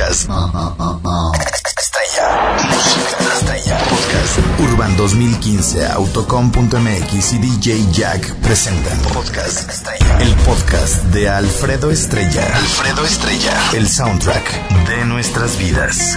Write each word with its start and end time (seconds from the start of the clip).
Podcast. 0.00 0.30
Estrella. 1.78 2.56
Música 2.70 3.34
estrella. 3.34 3.78
Podcast. 3.90 4.38
Urban 4.60 4.96
2015, 4.96 5.86
Autocom.mx 5.88 7.32
y 7.34 7.38
DJ 7.38 7.92
Jack 7.92 8.34
presentan. 8.36 8.98
Podcast. 9.12 9.68
Estrella. 9.68 10.22
El 10.22 10.34
podcast 10.36 11.04
de 11.12 11.28
Alfredo 11.28 11.90
Estrella. 11.90 12.46
Alfredo 12.56 13.04
Estrella. 13.04 13.52
El 13.74 13.86
soundtrack 13.86 14.86
de 14.88 15.04
nuestras 15.04 15.58
vidas. 15.58 16.16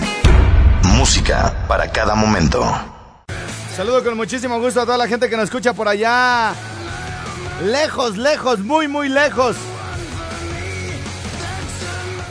Música 0.95 1.65
para 1.67 1.91
cada 1.91 2.15
momento. 2.15 2.63
Saludo 3.75 4.01
con 4.01 4.15
muchísimo 4.15 4.61
gusto 4.61 4.79
a 4.79 4.85
toda 4.85 4.97
la 4.97 5.09
gente 5.09 5.29
que 5.29 5.35
nos 5.35 5.45
escucha 5.45 5.73
por 5.73 5.89
allá. 5.89 6.53
Lejos, 7.65 8.15
lejos, 8.17 8.59
muy, 8.59 8.87
muy 8.87 9.09
lejos. 9.09 9.57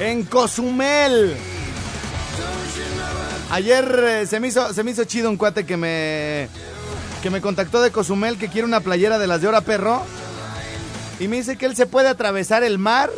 En 0.02 0.24
Cozumel. 0.24 1.36
Ayer 3.52 4.04
eh, 4.04 4.26
se, 4.26 4.40
me 4.40 4.48
hizo, 4.48 4.74
se 4.74 4.82
me 4.82 4.90
hizo 4.90 5.04
chido 5.04 5.30
un 5.30 5.36
cuate 5.36 5.64
que 5.64 5.76
me, 5.76 6.48
que 7.22 7.30
me 7.30 7.40
contactó 7.40 7.80
de 7.80 7.92
Cozumel 7.92 8.36
que 8.36 8.48
quiere 8.48 8.66
una 8.66 8.80
playera 8.80 9.20
de 9.20 9.28
las 9.28 9.40
de 9.40 9.46
Hora 9.46 9.60
Perro. 9.60 10.02
Y 11.20 11.28
me 11.28 11.36
dice 11.36 11.56
que 11.56 11.66
él 11.66 11.76
se 11.76 11.86
puede 11.86 12.08
atravesar 12.08 12.64
el 12.64 12.80
mar, 12.80 13.10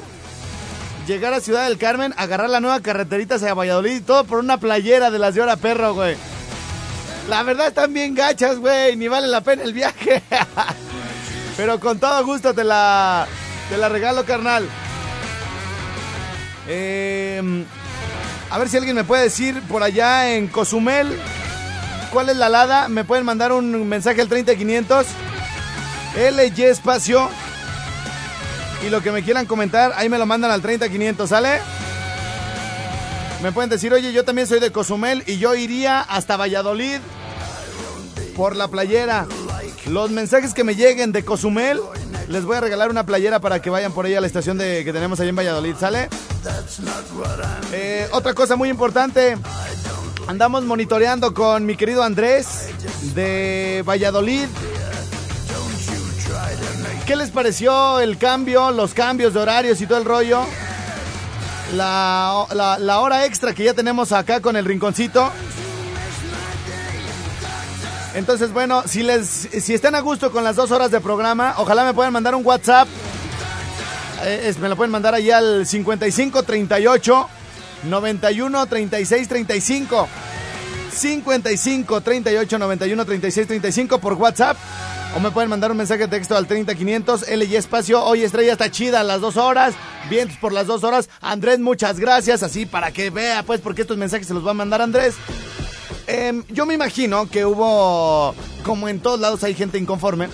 llegar 1.07 1.33
a 1.33 1.41
Ciudad 1.41 1.67
del 1.67 1.79
Carmen, 1.79 2.13
agarrar 2.19 2.51
la 2.51 2.61
nueva 2.61 2.81
carreterita 2.81 3.37
hacia 3.37 3.55
Valladolid 3.55 3.97
y 3.97 4.01
todo 4.03 4.25
por 4.25 4.41
una 4.41 4.59
playera 4.59 5.11
de 5.11 5.19
las 5.19 5.35
de 5.35 5.41
Hora 5.41 5.57
Perro, 5.57 5.95
güey. 5.95 6.17
La 7.31 7.45
verdad 7.45 7.69
están 7.69 7.95
bien 7.95 8.15
gachas, 8.15 8.59
güey, 8.59 8.95
ni 8.97 9.09
vale 9.09 9.29
la 9.29 9.41
pena 9.41 9.63
el 9.63 9.73
viaje. 9.73 10.23
Pero 11.57 11.81
con 11.81 11.99
todo 11.99 12.27
gusto 12.27 12.53
te 12.53 12.63
la, 12.63 13.27
te 13.71 13.79
la 13.79 13.89
regalo, 13.89 14.27
carnal. 14.27 14.69
Eh, 16.69 17.65
a 18.51 18.59
ver 18.59 18.69
si 18.69 18.77
alguien 18.77 18.97
me 18.97 19.05
puede 19.05 19.25
decir 19.25 19.61
por 19.69 19.83
allá 19.83 20.35
en 20.35 20.49
Cozumel 20.49 21.19
cuál 22.13 22.29
es 22.29 22.37
la 22.37 22.47
alada. 22.47 22.89
Me 22.89 23.05
pueden 23.05 23.25
mandar 23.25 23.53
un 23.53 23.89
mensaje 23.89 24.21
al 24.21 24.29
30500 24.29 25.07
LY 26.17 26.63
espacio. 26.65 27.29
Y 28.87 28.91
lo 28.91 29.03
que 29.03 29.11
me 29.11 29.23
quieran 29.23 29.47
comentar, 29.47 29.93
ahí 29.97 30.09
me 30.09 30.19
lo 30.19 30.27
mandan 30.27 30.51
al 30.51 30.61
30500, 30.61 31.29
¿sale? 31.29 31.61
Me 33.43 33.51
pueden 33.51 33.71
decir, 33.71 33.93
oye, 33.93 34.13
yo 34.13 34.25
también 34.25 34.47
soy 34.47 34.61
de 34.61 34.73
Cozumel 34.73 35.23
y 35.27 35.39
yo 35.39 35.55
iría 35.55 36.01
hasta 36.01 36.37
Valladolid 36.37 36.99
por 38.37 38.57
la 38.57 38.69
playera. 38.69 39.27
Los 39.87 40.11
mensajes 40.11 40.55
que 40.55 40.65
me 40.65 40.75
lleguen 40.75 41.13
de 41.13 41.25
Cozumel, 41.25 41.81
les 42.29 42.45
voy 42.45 42.57
a 42.57 42.61
regalar 42.61 42.91
una 42.91 43.05
playera 43.07 43.41
para 43.41 43.61
que 43.61 43.71
vayan 43.71 43.93
por 43.93 44.07
ahí 44.07 44.15
a 44.15 44.21
la 44.21 44.27
estación 44.27 44.59
de, 44.59 44.85
que 44.85 44.93
tenemos 44.93 45.21
ahí 45.21 45.29
en 45.29 45.37
Valladolid, 45.37 45.75
¿sale? 45.79 46.09
Eh, 47.73 48.09
otra 48.13 48.35
cosa 48.35 48.57
muy 48.57 48.69
importante, 48.69 49.37
andamos 50.27 50.65
monitoreando 50.65 51.35
con 51.35 51.67
mi 51.67 51.77
querido 51.77 52.03
Andrés 52.03 52.69
de 53.15 53.83
Valladolid. 53.87 54.47
¿Qué 57.07 57.17
les 57.17 57.31
pareció 57.31 58.01
el 58.01 58.17
cambio, 58.17 58.71
los 58.71 58.95
cambios 58.95 59.35
de 59.35 59.41
horarios 59.41 59.81
y 59.81 59.87
todo 59.87 59.99
el 59.99 60.05
rollo? 60.07 60.45
La, 61.75 62.47
la- 62.55 62.79
la 62.79 62.99
hora 63.01 63.27
extra 63.27 63.53
que 63.55 63.65
ya 63.65 63.75
tenemos 63.75 64.13
acá 64.13 64.41
con 64.41 64.57
el 64.57 64.65
rinconcito. 64.65 65.31
Entonces, 68.15 68.53
bueno, 68.53 68.83
si 68.87 69.03
les 69.03 69.27
si 69.29 69.75
están 69.75 69.95
a 69.95 70.01
gusto 70.01 70.31
con 70.31 70.45
las 70.45 70.57
dos 70.57 70.71
horas 70.71 70.91
de 70.91 71.01
programa, 71.01 71.55
ojalá 71.59 71.85
me 71.85 71.95
puedan 71.95 72.13
mandar 72.13 72.35
un 72.35 72.47
WhatsApp. 72.47 72.87
Eh, 74.25 74.45
es- 74.49 74.59
me 74.59 74.69
lo 74.69 74.77
pueden 74.77 74.93
mandar 74.93 75.15
ahí 75.15 75.31
al 75.31 75.67
5538 75.67 77.29
91 77.85 78.67
36 78.67 79.29
35. 79.29 80.09
55 80.93 82.01
38 82.01 82.59
91 82.59 83.05
36 83.05 83.47
35 83.49 83.99
por 83.99 84.13
WhatsApp. 84.15 84.57
O 85.17 85.21
me 85.21 85.31
pueden 85.31 85.51
mandar 85.51 85.71
un 85.71 85.77
mensaje 85.77 86.03
de 86.03 86.09
texto 86.09 86.37
al 86.37 86.47
30500 86.47 87.29
L 87.29 87.45
y 87.45 87.57
espacio. 87.57 88.03
Hoy 88.05 88.23
estrella 88.23 88.53
está 88.53 88.71
chida 88.71 89.03
las 89.03 89.21
dos 89.21 89.37
horas. 89.37 89.75
Vientos 90.09 90.37
por 90.39 90.53
las 90.53 90.67
dos 90.67 90.83
horas. 90.85 91.09
Andrés, 91.21 91.59
muchas 91.61 91.99
gracias. 92.01 92.43
Así 92.43 92.67
para 92.67 92.91
que 92.93 93.11
vea, 93.11 93.43
pues, 93.43 93.61
porque 93.61 93.83
estos 93.83 93.97
mensajes 93.97 94.27
se 94.29 94.35
los 94.35 94.45
va 94.47 94.53
a 94.53 94.55
mandar 94.55 94.83
Andrés. 94.83 95.15
Em, 96.07 96.43
yo 96.49 96.67
me 96.67 96.75
imagino 96.75 97.29
que 97.31 97.47
hubo, 97.47 98.35
como 98.65 98.89
en 98.89 99.01
todos 99.01 99.21
lados 99.21 99.43
hay 99.45 99.55
gente 99.55 99.79
inconforme. 99.79 100.29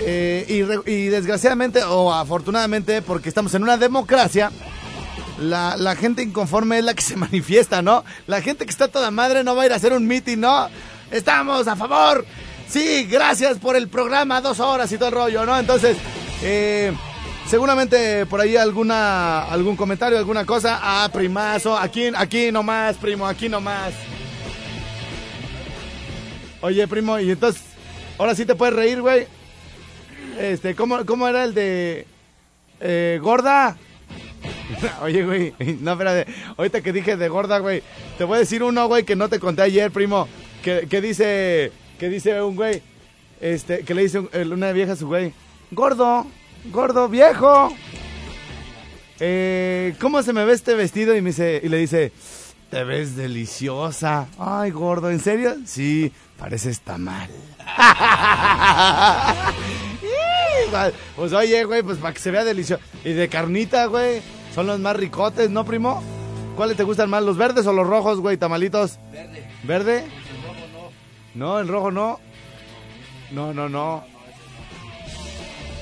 eh, 0.00 0.80
y, 0.86 1.04
desgraciadamente, 1.06 1.82
o 1.84 2.12
afortunadamente, 2.12 3.00
porque 3.02 3.28
estamos 3.28 3.54
en 3.54 3.62
una 3.62 3.76
democracia, 3.76 4.50
la, 5.40 5.76
la 5.76 5.94
gente 5.96 6.22
inconforme 6.22 6.78
es 6.78 6.84
la 6.84 6.94
que 6.94 7.02
se 7.02 7.16
manifiesta, 7.26 7.82
¿no? 7.82 8.04
La 8.26 8.40
gente 8.42 8.64
que 8.64 8.70
está 8.70 8.88
toda 8.88 9.10
madre 9.10 9.44
no 9.44 9.54
va 9.54 9.62
a 9.62 9.66
ir 9.66 9.72
a 9.72 9.76
hacer 9.76 9.92
un 9.92 10.06
meeting, 10.06 10.38
¿no? 10.38 10.68
Estamos 11.10 11.68
a 11.68 11.76
favor. 11.76 12.24
Sí, 12.68 13.04
gracias 13.10 13.58
por 13.58 13.76
el 13.76 13.88
programa, 13.88 14.40
dos 14.40 14.58
horas 14.58 14.90
y 14.90 14.96
todo 14.98 15.08
el 15.10 15.14
rollo, 15.14 15.44
¿no? 15.46 15.56
Entonces, 15.58 15.96
eh, 16.42 16.92
seguramente 17.46 18.26
por 18.26 18.40
ahí 18.40 18.56
alguna, 18.56 19.44
algún 19.44 19.76
comentario, 19.76 20.18
alguna 20.18 20.44
cosa. 20.46 20.80
Ah, 20.82 21.08
primazo, 21.12 21.76
aquí, 21.76 22.06
aquí 22.16 22.50
nomás, 22.50 22.96
primo, 22.96 23.26
aquí 23.26 23.48
nomás. 23.48 23.92
Oye, 26.64 26.88
primo, 26.88 27.20
y 27.20 27.30
entonces, 27.30 27.62
ahora 28.16 28.34
sí 28.34 28.46
te 28.46 28.54
puedes 28.54 28.74
reír, 28.74 29.02
güey. 29.02 29.26
Este, 30.40 30.74
¿cómo, 30.74 31.04
cómo 31.04 31.28
era 31.28 31.44
el 31.44 31.52
de 31.52 32.06
eh, 32.80 33.18
gorda? 33.20 33.76
Oye, 35.02 35.26
güey, 35.26 35.54
no, 35.82 35.92
espérate. 35.92 36.32
Ahorita 36.56 36.80
que 36.80 36.94
dije 36.94 37.18
de 37.18 37.28
gorda, 37.28 37.58
güey, 37.58 37.82
te 38.16 38.24
voy 38.24 38.36
a 38.36 38.38
decir 38.38 38.62
uno, 38.62 38.88
güey, 38.88 39.04
que 39.04 39.14
no 39.14 39.28
te 39.28 39.40
conté 39.40 39.60
ayer, 39.60 39.90
primo. 39.90 40.26
Que, 40.62 40.86
que 40.88 41.02
dice, 41.02 41.70
que 41.98 42.08
dice 42.08 42.40
un 42.40 42.56
güey, 42.56 42.80
este, 43.42 43.80
que 43.80 43.92
le 43.92 44.00
dice 44.00 44.20
una 44.20 44.72
vieja 44.72 44.92
a 44.92 44.96
su 44.96 45.06
güey, 45.06 45.34
gordo, 45.70 46.26
gordo, 46.72 47.10
viejo. 47.10 47.76
Eh, 49.20 49.94
¿Cómo 50.00 50.22
se 50.22 50.32
me 50.32 50.46
ve 50.46 50.54
este 50.54 50.72
vestido? 50.72 51.14
Y 51.14 51.20
me 51.20 51.28
dice, 51.28 51.60
y 51.62 51.68
le 51.68 51.76
dice, 51.76 52.10
te 52.74 52.82
ves 52.82 53.14
deliciosa. 53.14 54.26
Ay, 54.36 54.72
gordo, 54.72 55.08
¿en 55.08 55.20
serio? 55.20 55.54
Sí, 55.64 56.12
pareces 56.36 56.80
tamal. 56.80 57.30
Pues 61.14 61.32
oye, 61.32 61.62
güey, 61.64 61.84
pues 61.84 61.98
para 61.98 62.12
que 62.12 62.18
se 62.18 62.32
vea 62.32 62.42
delicioso. 62.42 62.82
Y 63.04 63.12
de 63.12 63.28
carnita, 63.28 63.86
güey, 63.86 64.22
son 64.52 64.66
los 64.66 64.80
más 64.80 64.96
ricotes, 64.96 65.50
¿no, 65.50 65.64
primo? 65.64 66.02
¿Cuáles 66.56 66.76
te 66.76 66.82
gustan 66.82 67.10
más, 67.10 67.22
los 67.22 67.36
verdes 67.36 67.64
o 67.68 67.72
los 67.72 67.86
rojos, 67.86 68.18
güey, 68.18 68.36
tamalitos? 68.38 68.98
Verde. 69.12 69.48
¿Verde? 69.62 69.98
El 69.98 70.42
rojo 70.42 70.66
no. 70.72 70.90
No, 71.34 71.60
el 71.60 71.68
rojo 71.68 71.90
no. 71.92 72.18
No, 73.30 73.54
no, 73.54 73.68
no. 73.68 74.04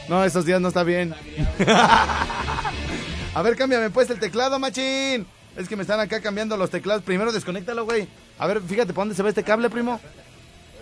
No, 0.08 0.24
estos 0.24 0.44
días 0.44 0.60
no 0.60 0.68
está 0.68 0.82
bien. 0.82 1.14
A 3.34 3.40
ver, 3.42 3.56
cámbiame 3.56 3.88
pues 3.88 4.10
el 4.10 4.20
teclado, 4.20 4.58
machín. 4.58 5.26
Es 5.56 5.68
que 5.68 5.76
me 5.76 5.82
están 5.82 6.00
acá 6.00 6.20
cambiando 6.20 6.56
los 6.56 6.70
teclados. 6.70 7.02
Primero 7.02 7.32
desconéctalo, 7.32 7.84
güey. 7.84 8.08
A 8.38 8.46
ver, 8.46 8.60
fíjate, 8.62 8.92
¿para 8.92 9.02
dónde 9.02 9.14
se 9.14 9.22
va 9.22 9.28
este 9.28 9.42
cable, 9.42 9.68
primo? 9.68 10.00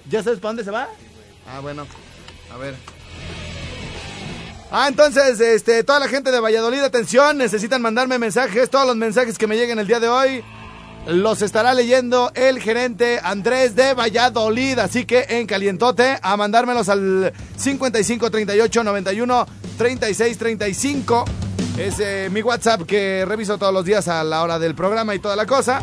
¿Ya 0.08 0.22
sabes 0.22 0.38
para 0.38 0.50
dónde 0.50 0.64
se 0.64 0.70
va? 0.70 0.88
Ah, 1.48 1.60
bueno. 1.60 1.86
A 2.52 2.56
ver. 2.56 2.74
Ah, 4.70 4.86
entonces, 4.88 5.40
este, 5.40 5.82
toda 5.82 5.98
la 5.98 6.08
gente 6.08 6.30
de 6.30 6.38
Valladolid, 6.38 6.80
atención, 6.80 7.38
necesitan 7.38 7.82
mandarme 7.82 8.18
mensajes. 8.18 8.70
Todos 8.70 8.86
los 8.86 8.96
mensajes 8.96 9.36
que 9.36 9.48
me 9.48 9.56
lleguen 9.56 9.80
el 9.80 9.86
día 9.88 9.98
de 9.98 10.08
hoy 10.08 10.44
los 11.06 11.42
estará 11.42 11.74
leyendo 11.74 12.30
el 12.34 12.60
gerente 12.60 13.18
Andrés 13.22 13.74
de 13.74 13.94
Valladolid. 13.94 14.78
Así 14.78 15.06
que 15.06 15.26
en 15.28 15.46
calientote, 15.46 16.18
a 16.22 16.36
mandármelos 16.36 16.88
al 16.88 17.32
55 17.56 18.30
38 18.30 18.84
91 18.84 19.46
36 19.76 20.38
35. 20.38 21.24
Es 21.80 21.98
eh, 21.98 22.28
mi 22.30 22.42
WhatsApp 22.42 22.82
que 22.82 23.24
reviso 23.26 23.56
todos 23.56 23.72
los 23.72 23.86
días 23.86 24.06
a 24.06 24.22
la 24.22 24.42
hora 24.42 24.58
del 24.58 24.74
programa 24.74 25.14
y 25.14 25.18
toda 25.18 25.34
la 25.34 25.46
cosa. 25.46 25.80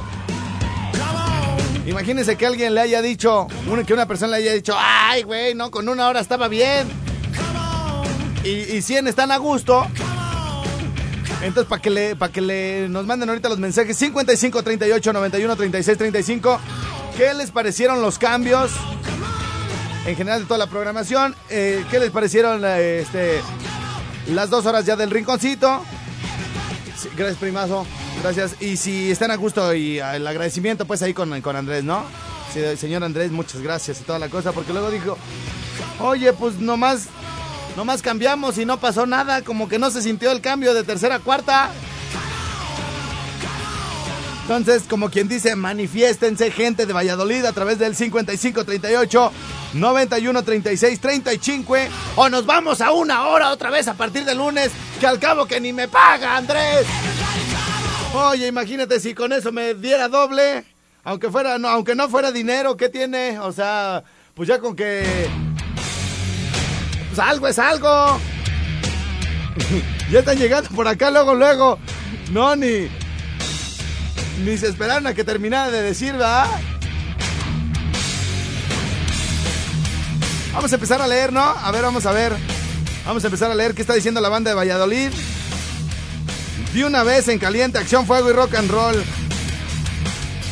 Imagínense 1.87 2.35
que 2.35 2.45
alguien 2.45 2.75
le 2.75 2.81
haya 2.81 3.01
dicho, 3.01 3.47
que 3.83 3.93
una 3.95 4.05
persona 4.05 4.33
le 4.33 4.43
haya 4.43 4.53
dicho, 4.53 4.75
ay, 4.77 5.23
güey, 5.23 5.55
no, 5.55 5.71
con 5.71 5.89
una 5.89 6.07
hora 6.07 6.19
estaba 6.19 6.49
bien. 6.49 6.87
Y, 8.43 8.75
y 8.75 8.81
100 8.83 9.07
están 9.07 9.31
a 9.31 9.37
gusto. 9.37 9.87
Entonces, 11.41 11.67
para 11.67 11.81
que, 11.81 11.89
le, 11.89 12.15
para 12.15 12.31
que 12.31 12.41
le 12.41 12.87
nos 12.89 13.07
manden 13.07 13.29
ahorita 13.29 13.49
los 13.49 13.57
mensajes 13.57 13.97
55 13.97 14.61
38 14.61 15.13
91 15.13 15.55
36 15.55 15.97
35. 15.97 16.59
¿Qué 17.17 17.33
les 17.33 17.49
parecieron 17.49 18.03
los 18.03 18.19
cambios? 18.19 18.69
En 20.05 20.15
general 20.15 20.41
de 20.41 20.45
toda 20.45 20.59
la 20.59 20.67
programación. 20.67 21.33
Eh, 21.49 21.83
¿Qué 21.89 21.99
les 21.99 22.11
parecieron 22.11 22.61
eh, 22.63 22.99
este, 22.99 23.41
las 24.33 24.49
dos 24.49 24.65
horas 24.65 24.85
ya 24.85 24.95
del 24.95 25.09
rinconcito? 25.09 25.83
Gracias, 27.15 27.37
primazo. 27.37 27.85
Gracias. 28.21 28.61
Y 28.61 28.77
si 28.77 29.11
están 29.11 29.31
a 29.31 29.35
gusto 29.35 29.73
y 29.73 29.99
el 29.99 30.25
agradecimiento, 30.25 30.85
pues 30.85 31.01
ahí 31.01 31.13
con, 31.13 31.41
con 31.41 31.55
Andrés, 31.55 31.83
¿no? 31.83 32.03
Sí, 32.53 32.61
señor 32.77 33.03
Andrés, 33.03 33.31
muchas 33.31 33.61
gracias 33.61 34.01
y 34.01 34.03
toda 34.03 34.19
la 34.19 34.29
cosa. 34.29 34.51
Porque 34.51 34.73
luego 34.73 34.89
dijo, 34.89 35.17
oye, 35.99 36.33
pues 36.33 36.59
nomás 36.59 37.07
Nomás 37.77 38.01
cambiamos 38.01 38.57
y 38.57 38.65
no 38.65 38.79
pasó 38.79 39.05
nada, 39.05 39.43
como 39.43 39.69
que 39.69 39.77
no 39.77 39.91
se 39.91 40.01
sintió 40.01 40.31
el 40.31 40.41
cambio 40.41 40.73
de 40.73 40.83
tercera 40.83 41.17
a 41.17 41.19
cuarta. 41.19 41.69
Entonces, 44.47 44.83
como 44.87 45.09
quien 45.09 45.27
dice, 45.27 45.57
manifiéstense 45.57 46.51
gente 46.51 46.85
de 46.85 46.93
Valladolid 46.93 47.43
a 47.43 47.51
través 47.51 47.79
del 47.79 47.97
5538 47.97 49.33
9136 49.73 51.01
35 51.01 51.75
o 52.15 52.29
nos 52.29 52.45
vamos 52.45 52.79
a 52.79 52.93
una 52.93 53.27
hora 53.27 53.51
otra 53.51 53.69
vez 53.69 53.89
a 53.89 53.95
partir 53.95 54.23
del 54.23 54.37
lunes, 54.37 54.71
que 55.01 55.05
al 55.05 55.19
cabo 55.19 55.47
que 55.47 55.59
ni 55.59 55.73
me 55.73 55.89
paga, 55.89 56.37
Andrés. 56.37 56.87
Oye, 58.13 58.47
imagínate 58.47 59.01
si 59.01 59.13
con 59.13 59.33
eso 59.33 59.51
me 59.51 59.73
diera 59.73 60.07
doble, 60.07 60.63
aunque 61.03 61.29
fuera 61.29 61.57
no, 61.57 61.67
aunque 61.67 61.93
no 61.93 62.07
fuera 62.07 62.31
dinero, 62.31 62.77
¿qué 62.77 62.87
tiene? 62.87 63.39
O 63.39 63.51
sea, 63.51 64.01
pues 64.33 64.47
ya 64.47 64.59
con 64.59 64.77
que 64.77 65.27
pues 67.09 67.19
algo 67.19 67.49
es 67.49 67.59
algo. 67.59 68.17
ya 70.09 70.19
están 70.19 70.37
llegando 70.37 70.69
por 70.69 70.87
acá 70.87 71.11
luego, 71.11 71.35
luego. 71.35 71.79
No, 72.31 72.55
ni. 72.55 72.87
Ni 74.43 74.57
se 74.57 74.67
esperaron 74.67 75.07
a 75.07 75.13
que 75.13 75.23
terminara 75.23 75.71
de 75.71 75.81
decir, 75.81 76.13
¿verdad? 76.13 76.47
Vamos 80.53 80.71
a 80.71 80.75
empezar 80.75 81.01
a 81.01 81.07
leer, 81.07 81.31
¿no? 81.31 81.41
A 81.41 81.71
ver, 81.71 81.83
vamos 81.83 82.05
a 82.05 82.11
ver. 82.11 82.33
Vamos 83.05 83.23
a 83.23 83.27
empezar 83.27 83.51
a 83.51 83.55
leer 83.55 83.73
qué 83.73 83.81
está 83.81 83.93
diciendo 83.93 84.21
la 84.21 84.29
banda 84.29 84.51
de 84.51 84.55
Valladolid. 84.55 85.11
De 86.73 86.85
una 86.85 87.03
vez 87.03 87.27
en 87.27 87.39
caliente, 87.39 87.77
acción, 87.77 88.05
fuego 88.05 88.29
y 88.29 88.33
rock 88.33 88.55
and 88.55 88.69
roll. 88.69 89.03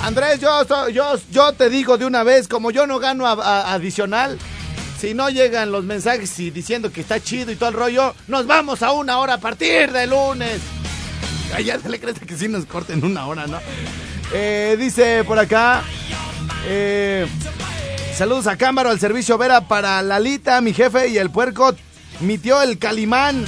Andrés, 0.01 0.39
yo, 0.39 0.89
yo, 0.89 1.15
yo 1.31 1.53
te 1.53 1.69
digo 1.69 1.97
de 1.97 2.05
una 2.05 2.23
vez, 2.23 2.47
como 2.47 2.71
yo 2.71 2.85
no 2.85 2.99
gano 2.99 3.25
adicional, 3.25 4.37
si 4.99 5.13
no 5.13 5.29
llegan 5.29 5.71
los 5.71 5.83
mensajes 5.83 6.39
y 6.39 6.51
diciendo 6.51 6.91
que 6.91 7.01
está 7.01 7.19
chido 7.19 7.51
y 7.51 7.55
todo 7.55 7.69
el 7.69 7.75
rollo, 7.75 8.13
nos 8.27 8.45
vamos 8.45 8.83
a 8.83 8.91
una 8.91 9.17
hora 9.17 9.35
a 9.35 9.39
partir 9.39 9.91
de 9.91 10.07
lunes. 10.07 10.61
Ya 11.63 11.79
se 11.79 11.89
le 11.89 11.99
cree 11.99 12.13
que 12.13 12.37
sí 12.37 12.47
nos 12.47 12.65
corten 12.65 13.03
una 13.03 13.27
hora, 13.27 13.47
¿no? 13.47 13.59
Eh, 14.33 14.75
dice 14.79 15.23
por 15.23 15.39
acá. 15.39 15.83
Eh, 16.67 17.27
saludos 18.13 18.47
a 18.47 18.57
Cámara, 18.57 18.89
al 18.89 18.99
servicio 18.99 19.37
Vera 19.37 19.61
para 19.67 20.01
Lalita, 20.01 20.61
mi 20.61 20.73
jefe 20.73 21.07
y 21.07 21.17
el 21.17 21.29
puerco, 21.29 21.73
mi 22.19 22.37
tío 22.37 22.61
el 22.61 22.77
Calimán. 22.77 23.45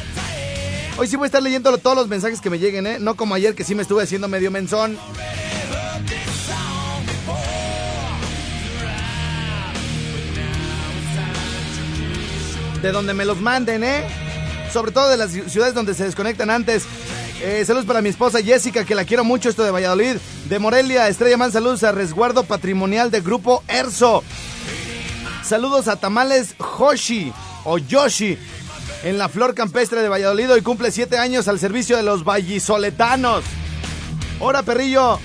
Hoy 0.98 1.08
sí 1.08 1.16
voy 1.16 1.26
a 1.26 1.28
estar 1.28 1.44
leyendo 1.44 1.78
todos 1.78 1.96
los 1.96 2.08
mensajes 2.08 2.42
que 2.42 2.50
me 2.50 2.60
lleguen, 2.60 2.88
¿eh? 2.88 2.98
No 3.00 3.16
como 3.16 3.36
ayer 3.36 3.56
que 3.56 3.64
sí 3.64 3.76
me 3.76 3.82
estuve 3.82 4.04
haciendo 4.04 4.28
medio 4.28 4.52
menzón. 4.52 4.98
de 12.82 12.92
donde 12.92 13.14
me 13.14 13.26
los 13.26 13.40
manden, 13.42 13.84
¿eh? 13.84 14.04
Sobre 14.72 14.92
todo 14.92 15.10
de 15.10 15.18
las 15.18 15.32
ciudades 15.32 15.74
donde 15.74 15.94
se 15.94 16.04
desconectan 16.04 16.50
antes. 16.50 16.86
Eh, 17.40 17.64
saludos 17.66 17.86
para 17.86 18.02
mi 18.02 18.10
esposa 18.10 18.42
Jessica, 18.42 18.84
que 18.84 18.96
la 18.96 19.06
quiero 19.06 19.24
mucho, 19.24 19.50
esto 19.50 19.64
de 19.64 19.70
Valladolid. 19.70 20.18
De 20.50 20.60
Morelia, 20.60 21.08
Estrella 21.08 21.38
Man, 21.38 21.52
saludos 21.52 21.84
a 21.84 21.92
Resguardo 21.92 22.44
Patrimonial 22.44 23.12
de 23.12 23.22
Grupo 23.22 23.64
Erso. 23.68 24.24
Saludos 25.44 25.88
a 25.88 25.98
Tamales 25.98 26.56
Hoshi 26.58 27.32
o 27.64 27.78
Yoshi 27.78 28.38
en 29.04 29.20
la 29.20 29.30
Flor 29.30 29.54
Campestre 29.54 30.02
de 30.02 30.10
Valladolid 30.10 30.50
y 30.58 30.62
cumple 30.62 30.92
siete 30.92 31.20
años 31.20 31.48
al 31.48 31.60
servicio 31.60 31.96
de 31.96 32.04
los 32.04 32.24
vallisoletanos. 32.24 33.44
Hola, 34.40 34.64
perrillo. 34.64 35.20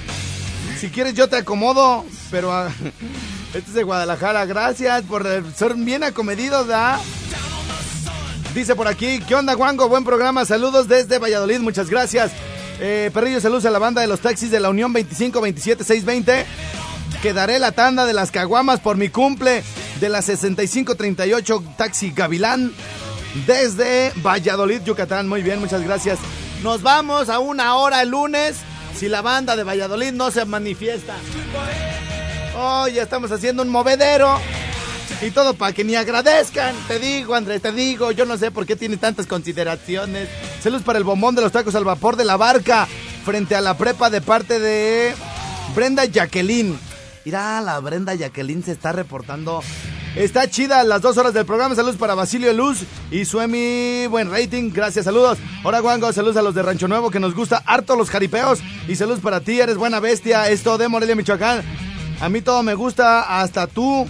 Si 0.78 0.90
quieres 0.90 1.14
yo 1.14 1.28
te 1.28 1.36
acomodo, 1.36 2.04
pero... 2.30 2.52
Ah, 2.52 2.68
este 3.54 3.70
es 3.70 3.74
de 3.74 3.84
Guadalajara. 3.84 4.44
Gracias 4.44 5.02
por 5.02 5.26
ser 5.56 5.74
bien 5.76 6.04
acomedidos, 6.04 6.66
¿da? 6.66 7.00
Dice 8.54 8.76
por 8.76 8.86
aquí, 8.86 9.20
¿qué 9.26 9.34
onda, 9.34 9.54
Juango? 9.54 9.88
Buen 9.88 10.04
programa, 10.04 10.44
saludos 10.44 10.86
desde 10.86 11.18
Valladolid, 11.18 11.60
muchas 11.60 11.88
gracias. 11.88 12.32
Eh, 12.80 13.10
Perrillo, 13.14 13.40
saludos 13.40 13.64
a 13.64 13.70
la 13.70 13.78
banda 13.78 14.02
de 14.02 14.06
los 14.06 14.20
taxis 14.20 14.50
de 14.50 14.60
la 14.60 14.68
Unión 14.68 14.92
25 14.92 15.40
27 15.40 15.84
620. 15.84 16.46
Quedaré 17.22 17.58
la 17.58 17.72
tanda 17.72 18.04
de 18.04 18.12
las 18.12 18.30
caguamas 18.30 18.80
por 18.80 18.98
mi 18.98 19.08
cumple 19.08 19.62
de 20.00 20.08
la 20.10 20.20
6538 20.20 21.64
Taxi 21.78 22.10
Gavilán 22.10 22.72
desde 23.46 24.12
Valladolid, 24.16 24.82
Yucatán. 24.82 25.28
Muy 25.28 25.42
bien, 25.42 25.58
muchas 25.58 25.82
gracias. 25.82 26.18
Nos 26.62 26.82
vamos 26.82 27.30
a 27.30 27.38
una 27.38 27.76
hora 27.76 28.02
el 28.02 28.10
lunes 28.10 28.56
si 28.94 29.08
la 29.08 29.22
banda 29.22 29.56
de 29.56 29.64
Valladolid 29.64 30.12
no 30.12 30.30
se 30.30 30.44
manifiesta. 30.44 31.14
Oh, 32.54 32.86
ya 32.88 33.02
estamos 33.02 33.32
haciendo 33.32 33.62
un 33.62 33.70
movedero. 33.70 34.38
Y 35.22 35.30
todo 35.30 35.54
para 35.54 35.72
que 35.72 35.84
ni 35.84 35.94
agradezcan. 35.94 36.74
Te 36.88 36.98
digo, 36.98 37.36
Andrés, 37.36 37.62
te 37.62 37.70
digo. 37.70 38.10
Yo 38.10 38.26
no 38.26 38.36
sé 38.36 38.50
por 38.50 38.66
qué 38.66 38.74
tiene 38.74 38.96
tantas 38.96 39.26
consideraciones. 39.26 40.28
Saludos 40.60 40.82
para 40.82 40.98
el 40.98 41.04
bombón 41.04 41.36
de 41.36 41.42
los 41.42 41.52
tacos 41.52 41.76
al 41.76 41.84
vapor 41.84 42.16
de 42.16 42.24
la 42.24 42.36
barca. 42.36 42.88
Frente 43.24 43.54
a 43.54 43.60
la 43.60 43.78
prepa 43.78 44.10
de 44.10 44.20
parte 44.20 44.58
de 44.58 45.14
Brenda 45.76 46.06
Jacqueline. 46.06 46.76
Mira, 47.24 47.60
la 47.60 47.78
Brenda 47.78 48.16
Jacqueline 48.16 48.64
se 48.64 48.72
está 48.72 48.90
reportando. 48.90 49.62
Está 50.16 50.50
chida 50.50 50.82
las 50.82 51.02
dos 51.02 51.16
horas 51.16 51.32
del 51.32 51.46
programa. 51.46 51.76
Saludos 51.76 51.96
para 51.96 52.16
Basilio 52.16 52.52
Luz 52.52 52.80
y 53.12 53.24
Suemi. 53.24 54.08
Buen 54.08 54.28
rating. 54.28 54.72
Gracias, 54.74 55.04
saludos. 55.04 55.38
Hola, 55.62 55.78
Guango. 55.78 56.12
Saludos 56.12 56.36
a 56.36 56.42
los 56.42 56.56
de 56.56 56.62
Rancho 56.62 56.88
Nuevo 56.88 57.12
que 57.12 57.20
nos 57.20 57.36
gusta 57.36 57.62
harto 57.64 57.94
los 57.94 58.10
jaripeos. 58.10 58.58
Y 58.88 58.96
saludos 58.96 59.20
para 59.20 59.38
ti. 59.38 59.60
Eres 59.60 59.76
buena 59.76 60.00
bestia. 60.00 60.50
Esto 60.50 60.78
de 60.78 60.88
Morelia, 60.88 61.14
Michoacán. 61.14 61.62
A 62.20 62.28
mí 62.28 62.42
todo 62.42 62.64
me 62.64 62.74
gusta, 62.74 63.40
hasta 63.40 63.68
tú. 63.68 64.08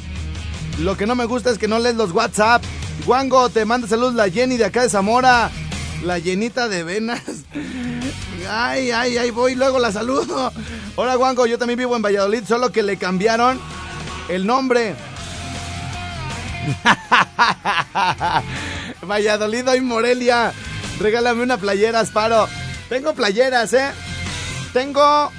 Lo 0.78 0.96
que 0.96 1.06
no 1.06 1.14
me 1.14 1.24
gusta 1.24 1.50
es 1.50 1.58
que 1.58 1.68
no 1.68 1.78
lees 1.78 1.96
los 1.96 2.12
WhatsApp. 2.12 2.62
Guango, 3.06 3.48
te 3.50 3.64
manda 3.64 3.88
saludos 3.88 4.14
la 4.14 4.30
Jenny 4.30 4.56
de 4.56 4.64
acá 4.64 4.82
de 4.82 4.90
Zamora. 4.90 5.50
La 6.04 6.18
llenita 6.18 6.68
de 6.68 6.82
venas. 6.82 7.22
Ay, 8.50 8.90
ay, 8.90 9.18
ay, 9.18 9.30
voy, 9.30 9.54
luego 9.54 9.78
la 9.78 9.92
saludo. 9.92 10.52
Hola, 10.96 11.14
Guango, 11.14 11.46
yo 11.46 11.58
también 11.58 11.78
vivo 11.78 11.94
en 11.94 12.02
Valladolid, 12.02 12.44
solo 12.44 12.72
que 12.72 12.82
le 12.82 12.96
cambiaron 12.96 13.60
el 14.28 14.46
nombre. 14.46 14.96
Valladolid 19.06 19.66
y 19.76 19.80
Morelia. 19.80 20.52
Regálame 20.98 21.42
una 21.42 21.56
playera, 21.56 22.00
Asparo. 22.00 22.48
Tengo 22.88 23.14
playeras, 23.14 23.72
¿eh? 23.72 23.90
Tengo 24.72 25.30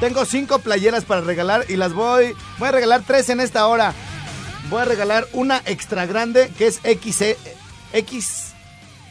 tengo 0.00 0.24
cinco 0.24 0.60
playeras 0.60 1.04
para 1.04 1.20
regalar 1.20 1.66
y 1.68 1.76
las 1.76 1.92
voy. 1.92 2.34
Voy 2.58 2.68
a 2.68 2.72
regalar 2.72 3.02
tres 3.06 3.28
en 3.28 3.38
esta 3.38 3.66
hora. 3.66 3.92
Voy 4.70 4.80
a 4.80 4.86
regalar 4.86 5.28
una 5.34 5.62
extra 5.66 6.06
grande 6.06 6.50
que 6.56 6.66
es 6.66 6.78
XC, 6.78 7.36
X, 7.92 8.52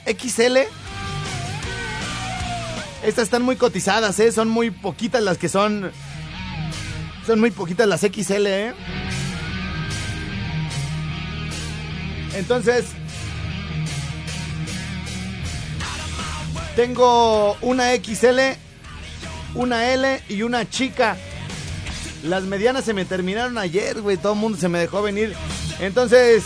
XL. 0.06 0.58
Estas 3.04 3.24
están 3.24 3.44
muy 3.44 3.56
cotizadas, 3.56 4.20
¿eh? 4.20 4.32
Son 4.32 4.50
muy 4.50 4.72
poquitas 4.72 5.22
las 5.22 5.38
que 5.38 5.48
son. 5.48 5.92
Son 7.26 7.40
muy 7.40 7.52
poquitas 7.52 7.88
las 7.88 8.02
XL, 8.02 8.48
¿eh? 8.48 8.74
Entonces. 12.34 12.86
Tengo 16.76 17.58
una 17.62 17.94
XL 17.96 18.69
una 19.56 19.92
L 19.92 20.22
y 20.30 20.42
una 20.44 20.70
chica. 20.70 21.18
Las 22.24 22.44
medianas 22.44 22.86
se 22.86 22.94
me 22.94 23.06
terminaron 23.06 23.58
ayer, 23.58 24.02
güey. 24.02 24.18
Todo 24.18 24.34
el 24.34 24.40
mundo 24.40 24.58
se 24.58 24.70
me 24.70 24.80
dejó 24.80 25.02
venir. 25.02 25.36
Entonces, 25.80 26.44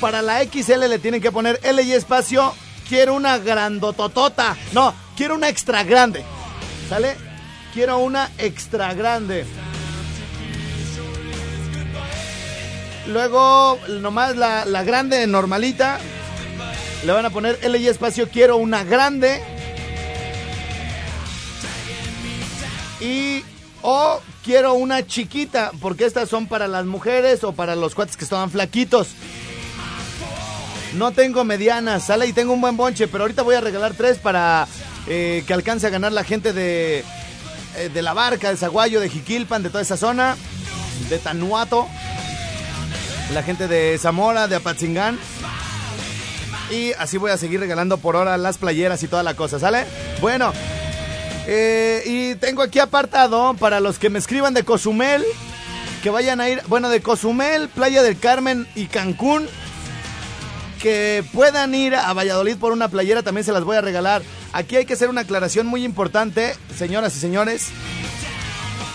para 0.00 0.22
la 0.22 0.42
XL 0.42 0.88
le 0.88 0.98
tienen 0.98 1.20
que 1.20 1.32
poner 1.32 1.60
L 1.62 1.82
y 1.82 1.92
espacio. 1.92 2.54
Quiero 2.88 3.14
una 3.14 3.38
grandototota. 3.38 4.56
No, 4.72 4.94
quiero 5.16 5.34
una 5.34 5.48
extra 5.48 5.84
grande. 5.84 6.24
¿Sale? 6.88 7.16
Quiero 7.74 7.98
una 7.98 8.30
extra 8.38 8.94
grande. 8.94 9.44
Luego, 13.08 13.78
nomás 13.88 14.36
la, 14.36 14.64
la 14.64 14.82
grande 14.84 15.26
normalita. 15.26 15.98
Le 17.04 17.12
van 17.12 17.26
a 17.26 17.30
poner 17.30 17.58
L 17.62 17.78
y 17.78 17.88
espacio. 17.88 18.28
Quiero 18.28 18.56
una 18.56 18.84
grande. 18.84 19.42
Y 23.00 23.42
o 23.82 24.20
quiero 24.44 24.74
una 24.74 25.06
chiquita, 25.06 25.72
porque 25.80 26.04
estas 26.04 26.28
son 26.28 26.46
para 26.46 26.68
las 26.68 26.84
mujeres 26.84 27.44
o 27.44 27.52
para 27.52 27.76
los 27.76 27.94
cuates 27.94 28.16
que 28.16 28.24
estaban 28.24 28.50
flaquitos. 28.50 29.08
No 30.94 31.12
tengo 31.12 31.44
medianas, 31.44 32.06
sale 32.06 32.26
y 32.26 32.32
tengo 32.32 32.52
un 32.52 32.60
buen 32.60 32.76
bonche, 32.76 33.06
pero 33.06 33.24
ahorita 33.24 33.42
voy 33.42 33.54
a 33.54 33.60
regalar 33.60 33.94
tres 33.94 34.18
para 34.18 34.66
eh, 35.06 35.44
que 35.46 35.54
alcance 35.54 35.86
a 35.86 35.90
ganar 35.90 36.12
la 36.12 36.24
gente 36.24 36.52
de, 36.52 37.04
eh, 37.76 37.88
de 37.92 38.02
la 38.02 38.12
barca, 38.12 38.50
de 38.50 38.56
Zaguayo, 38.56 39.00
de 39.00 39.08
Jiquilpan, 39.08 39.62
de 39.62 39.70
toda 39.70 39.82
esa 39.82 39.96
zona, 39.96 40.36
de 41.08 41.18
Tanuato, 41.18 41.86
la 43.32 43.42
gente 43.42 43.68
de 43.68 43.96
Zamora, 43.98 44.48
de 44.48 44.56
Apatzingán. 44.56 45.18
Y 46.70 46.92
así 46.94 47.16
voy 47.16 47.30
a 47.30 47.36
seguir 47.36 47.60
regalando 47.60 47.98
por 47.98 48.16
hora 48.16 48.36
las 48.36 48.58
playeras 48.58 49.02
y 49.02 49.08
toda 49.08 49.22
la 49.22 49.34
cosa, 49.34 49.58
¿sale? 49.58 49.86
Bueno, 50.20 50.52
eh, 51.52 52.04
y 52.06 52.36
tengo 52.36 52.62
aquí 52.62 52.78
apartado 52.78 53.54
para 53.54 53.80
los 53.80 53.98
que 53.98 54.08
me 54.08 54.20
escriban 54.20 54.54
de 54.54 54.62
Cozumel, 54.62 55.24
que 56.00 56.08
vayan 56.08 56.40
a 56.40 56.48
ir, 56.48 56.62
bueno, 56.68 56.88
de 56.88 57.02
Cozumel, 57.02 57.68
Playa 57.68 58.04
del 58.04 58.16
Carmen 58.16 58.68
y 58.76 58.86
Cancún, 58.86 59.48
que 60.80 61.24
puedan 61.32 61.74
ir 61.74 61.96
a 61.96 62.12
Valladolid 62.12 62.56
por 62.56 62.70
una 62.70 62.86
playera, 62.86 63.24
también 63.24 63.44
se 63.44 63.50
las 63.50 63.64
voy 63.64 63.76
a 63.76 63.80
regalar. 63.80 64.22
Aquí 64.52 64.76
hay 64.76 64.84
que 64.84 64.92
hacer 64.92 65.08
una 65.08 65.22
aclaración 65.22 65.66
muy 65.66 65.84
importante, 65.84 66.54
señoras 66.78 67.16
y 67.16 67.18
señores. 67.18 67.70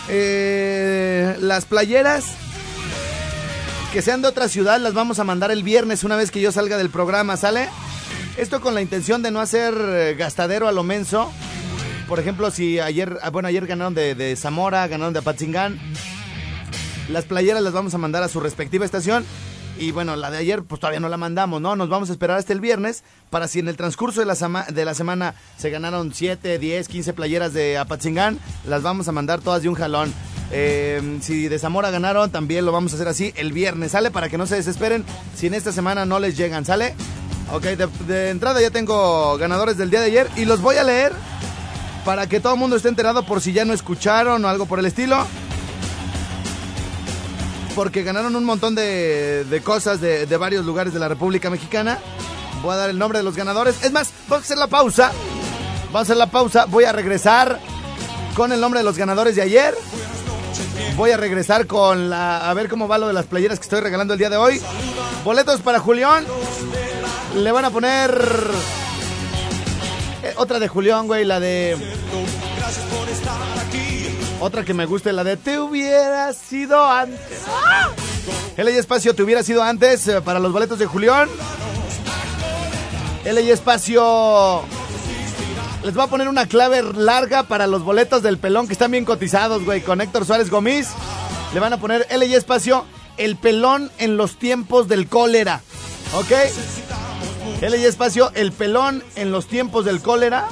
Eh, 0.08 1.36
las 1.42 1.66
playeras 1.66 2.24
que 3.92 4.02
sean 4.02 4.22
de 4.22 4.30
otra 4.30 4.48
ciudad 4.48 4.80
las 4.80 4.94
vamos 4.94 5.20
a 5.20 5.26
mandar 5.26 5.52
el 5.52 5.64
viernes 5.64 6.06
una 6.06 6.16
vez 6.16 6.32
que 6.32 6.40
yo 6.40 6.54
salga 6.54 6.78
del 6.78 6.90
programa, 6.90 7.36
¿sale? 7.36 7.68
Esto 8.38 8.62
con 8.62 8.76
la 8.76 8.82
intención 8.82 9.22
de 9.24 9.32
no 9.32 9.42
hacer 9.42 9.74
eh, 9.78 10.16
gastadero 10.18 10.70
a 10.70 10.72
lo 10.72 10.84
menso. 10.84 11.34
Por 12.08 12.20
ejemplo, 12.20 12.52
si 12.52 12.80
ayer, 12.80 13.18
ah, 13.24 13.30
bueno, 13.30 13.48
ayer 13.48 13.66
ganaron 13.66 13.96
de, 13.96 14.36
Zamora, 14.38 14.88
ganaron 14.88 15.14
de 15.14 15.20
Apatzingán. 15.20 15.80
Las 17.10 17.26
playeras 17.26 17.62
las 17.62 17.74
vamos 17.74 17.94
a 17.94 17.98
mandar 17.98 18.24
a 18.24 18.28
su 18.28 18.40
respectiva 18.40 18.86
estación. 18.86 19.26
Y 19.78 19.92
bueno, 19.92 20.16
la 20.16 20.32
de 20.32 20.38
ayer 20.38 20.64
pues 20.64 20.80
todavía 20.80 21.02
no 21.02 21.10
la 21.10 21.18
mandamos, 21.18 21.62
¿no? 21.62 21.76
Nos 21.76 21.90
vamos 21.90 22.10
a 22.10 22.14
esperar 22.14 22.38
hasta 22.38 22.54
el 22.54 22.62
viernes 22.62 23.04
para 23.30 23.50
si 23.50 23.60
en 23.60 23.68
el 23.68 23.76
transcurso 23.76 24.22
de 24.22 24.26
la, 24.26 24.66
de 24.70 24.86
la 24.86 24.94
semana 24.94 25.36
se 25.58 25.70
ganaron 25.70 26.14
7, 26.14 26.60
10, 26.60 26.88
15 26.88 27.14
playeras 27.14 27.54
de 27.54 27.78
Apatzingán, 27.78 28.40
las 28.66 28.84
vamos 28.84 29.10
a 29.10 29.12
mandar 29.12 29.42
todas 29.42 29.64
de 29.64 29.70
un 29.70 29.76
jalón. 29.76 30.14
Eh, 30.52 31.18
si 31.22 31.50
de 31.50 31.60
Zamora 31.60 31.92
ganaron, 31.92 32.32
también 32.32 32.66
lo 32.66 32.72
vamos 32.72 32.94
a 32.94 32.96
hacer 32.96 33.10
así 33.10 33.34
el 33.36 33.52
viernes, 33.52 33.92
¿sale? 33.92 34.12
Para 34.12 34.30
que 34.30 34.38
no 34.38 34.48
se 34.48 34.56
desesperen 34.56 35.04
si 35.36 35.48
en 35.48 35.54
esta 35.54 35.74
semana 35.74 36.06
no 36.06 36.20
les 36.20 36.38
llegan, 36.38 36.64
¿sale? 36.64 36.96
Ok, 37.52 37.64
de, 37.64 38.30
entrada 38.30 38.62
ya 38.62 38.72
tengo 38.72 39.38
ganadores 39.38 39.78
del 39.78 39.90
día 39.90 40.00
de 40.00 40.08
ayer 40.08 40.30
y 40.36 40.46
los 40.46 40.62
voy 40.62 40.78
a 40.78 40.84
leer 40.84 41.14
para 42.06 42.28
que 42.28 42.40
todo 42.40 42.54
el 42.54 42.60
mundo 42.60 42.76
esté 42.76 42.88
enterado 42.88 43.26
por 43.26 43.42
si 43.42 43.52
ya 43.52 43.66
no 43.66 43.74
escucharon 43.74 44.46
o 44.46 44.48
algo 44.48 44.68
por 44.68 44.78
el 44.80 44.86
estilo. 44.86 45.26
Porque 47.74 48.04
ganaron 48.04 48.36
un 48.36 48.46
montón 48.46 48.76
de, 48.76 49.44
de 49.44 49.62
cosas 49.62 50.00
de, 50.00 50.38
varios 50.38 50.66
lugares 50.66 50.94
de 50.94 51.00
la 51.00 51.10
República 51.10 51.50
Mexicana. 51.50 51.98
Voy 52.62 52.74
a 52.74 52.78
dar 52.78 52.90
el 52.90 52.98
nombre 52.98 53.20
de 53.20 53.24
los 53.24 53.36
ganadores. 53.36 53.84
Es 53.84 53.92
más, 53.92 54.12
vamos 54.30 54.44
a 54.44 54.46
hacer 54.46 54.58
la 54.58 54.68
pausa. 54.68 55.12
Vamos 55.88 55.96
a 55.96 56.02
hacer 56.02 56.18
la 56.18 56.28
pausa. 56.28 56.66
Voy 56.66 56.86
a 56.86 56.94
regresar 56.94 57.60
con 58.36 58.54
el 58.54 58.62
nombre 58.62 58.80
de 58.80 58.86
los 58.86 58.98
ganadores 58.98 59.36
de 59.36 59.42
ayer. 59.42 59.76
Voy 60.96 61.12
a 61.12 61.18
regresar 61.18 61.68
con 61.68 62.10
la. 62.10 62.50
A 62.50 62.54
ver 62.54 62.70
cómo 62.70 62.88
va 62.88 62.98
lo 62.98 63.08
de 63.08 63.14
las 63.14 63.26
playeras 63.26 63.60
que 63.60 63.64
estoy 63.64 63.82
regalando 63.82 64.14
el 64.14 64.20
día 64.20 64.30
de 64.30 64.38
hoy. 64.38 64.62
Boletos 65.26 65.60
para 65.60 65.80
Julián. 65.80 66.26
Le 67.36 67.52
van 67.52 67.66
a 67.66 67.72
poner. 67.72 68.16
Otra 70.38 70.60
de 70.60 70.68
Julián, 70.68 71.08
güey, 71.08 71.26
la 71.26 71.40
de. 71.40 71.78
Otra 74.40 74.66
que 74.66 74.74
me 74.74 74.86
guste, 74.86 75.14
la 75.14 75.24
de 75.24 75.38
Te 75.38 75.60
hubiera 75.60 76.34
sido 76.34 76.86
antes. 76.86 77.42
El 78.58 78.68
espacio 78.70 79.14
Te 79.16 79.24
hubiera 79.24 79.44
sido 79.44 79.64
antes 79.64 80.08
eh, 80.08 80.22
para 80.22 80.40
los 80.40 80.52
boletos 80.52 80.80
de 80.80 80.86
Julián. 80.86 81.30
El 83.24 83.38
espacio 83.38 84.64
les 85.86 85.94
voy 85.94 86.04
a 86.04 86.08
poner 86.08 86.28
una 86.28 86.48
clave 86.48 86.82
larga 86.82 87.44
para 87.44 87.68
los 87.68 87.84
boletos 87.84 88.24
del 88.24 88.40
pelón 88.40 88.66
que 88.66 88.74
están 88.74 88.90
bien 88.90 89.06
cotizados, 89.06 89.64
güey. 89.64 89.82
Con 89.82 90.02
Héctor 90.02 90.26
Suárez 90.26 90.50
Gómez. 90.50 90.88
Le 91.54 91.60
van 91.60 91.74
a 91.74 91.78
poner 91.78 92.08
L 92.10 92.26
y 92.26 92.34
espacio. 92.34 92.86
El 93.18 93.36
pelón 93.36 93.92
en 94.00 94.18
los 94.18 94.38
tiempos 94.38 94.88
del 94.88 95.08
cólera. 95.08 95.62
¿Ok? 96.16 96.32
L 97.62 97.78
y 97.78 97.86
espacio. 97.86 98.32
El 98.36 98.52
pelón 98.52 99.04
en 99.16 99.32
los 99.32 99.48
tiempos 99.48 99.86
del 99.86 100.02
cólera. 100.02 100.48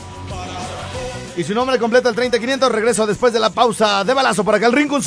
Y 1.36 1.44
su 1.44 1.54
nombre 1.54 1.80
completo 1.80 2.10
el 2.10 2.16
30500. 2.16 2.72
Regreso 2.72 3.08
después 3.08 3.34
de 3.34 3.40
la 3.40 3.50
pausa 3.50 4.04
de 4.04 4.14
balazo 4.14 4.44
para 4.44 4.60
que 4.60 4.66
el 4.66 4.72
rincón 4.72 5.02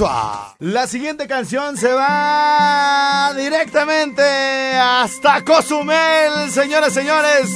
La 0.59 0.87
siguiente 0.87 1.27
canción 1.27 1.77
se 1.77 1.93
va 1.93 3.33
directamente 3.37 4.23
hasta 4.77 5.45
Cozumel, 5.45 6.51
señores, 6.51 6.93
señores. 6.93 7.49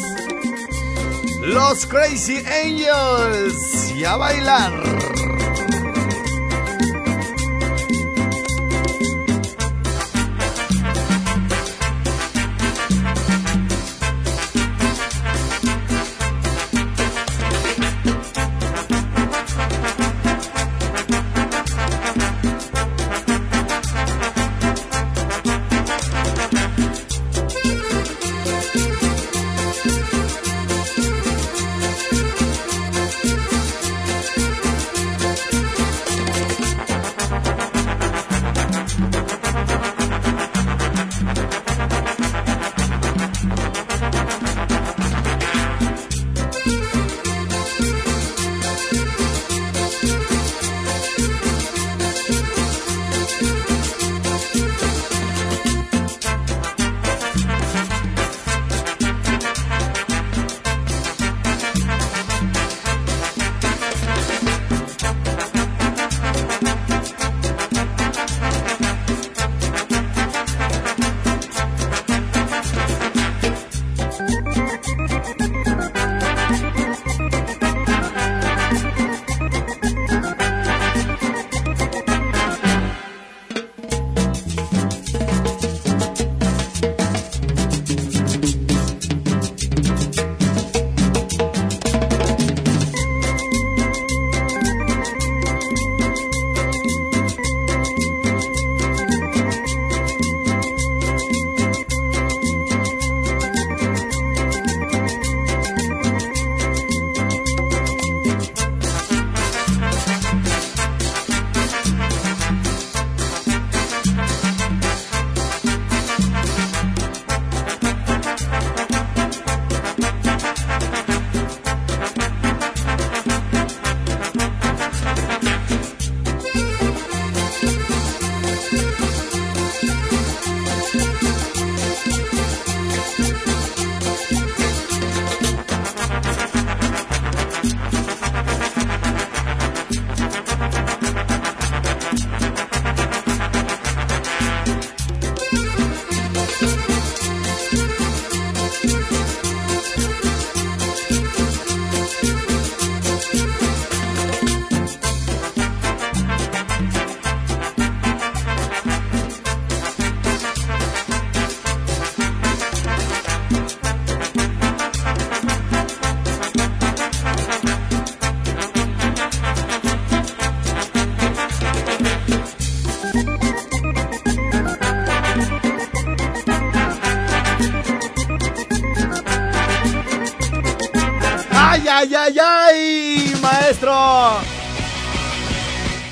Los 1.43 1.87
Crazy 1.87 2.39
Angels 2.47 3.93
y 3.97 4.05
a 4.05 4.17
bailar. 4.17 5.40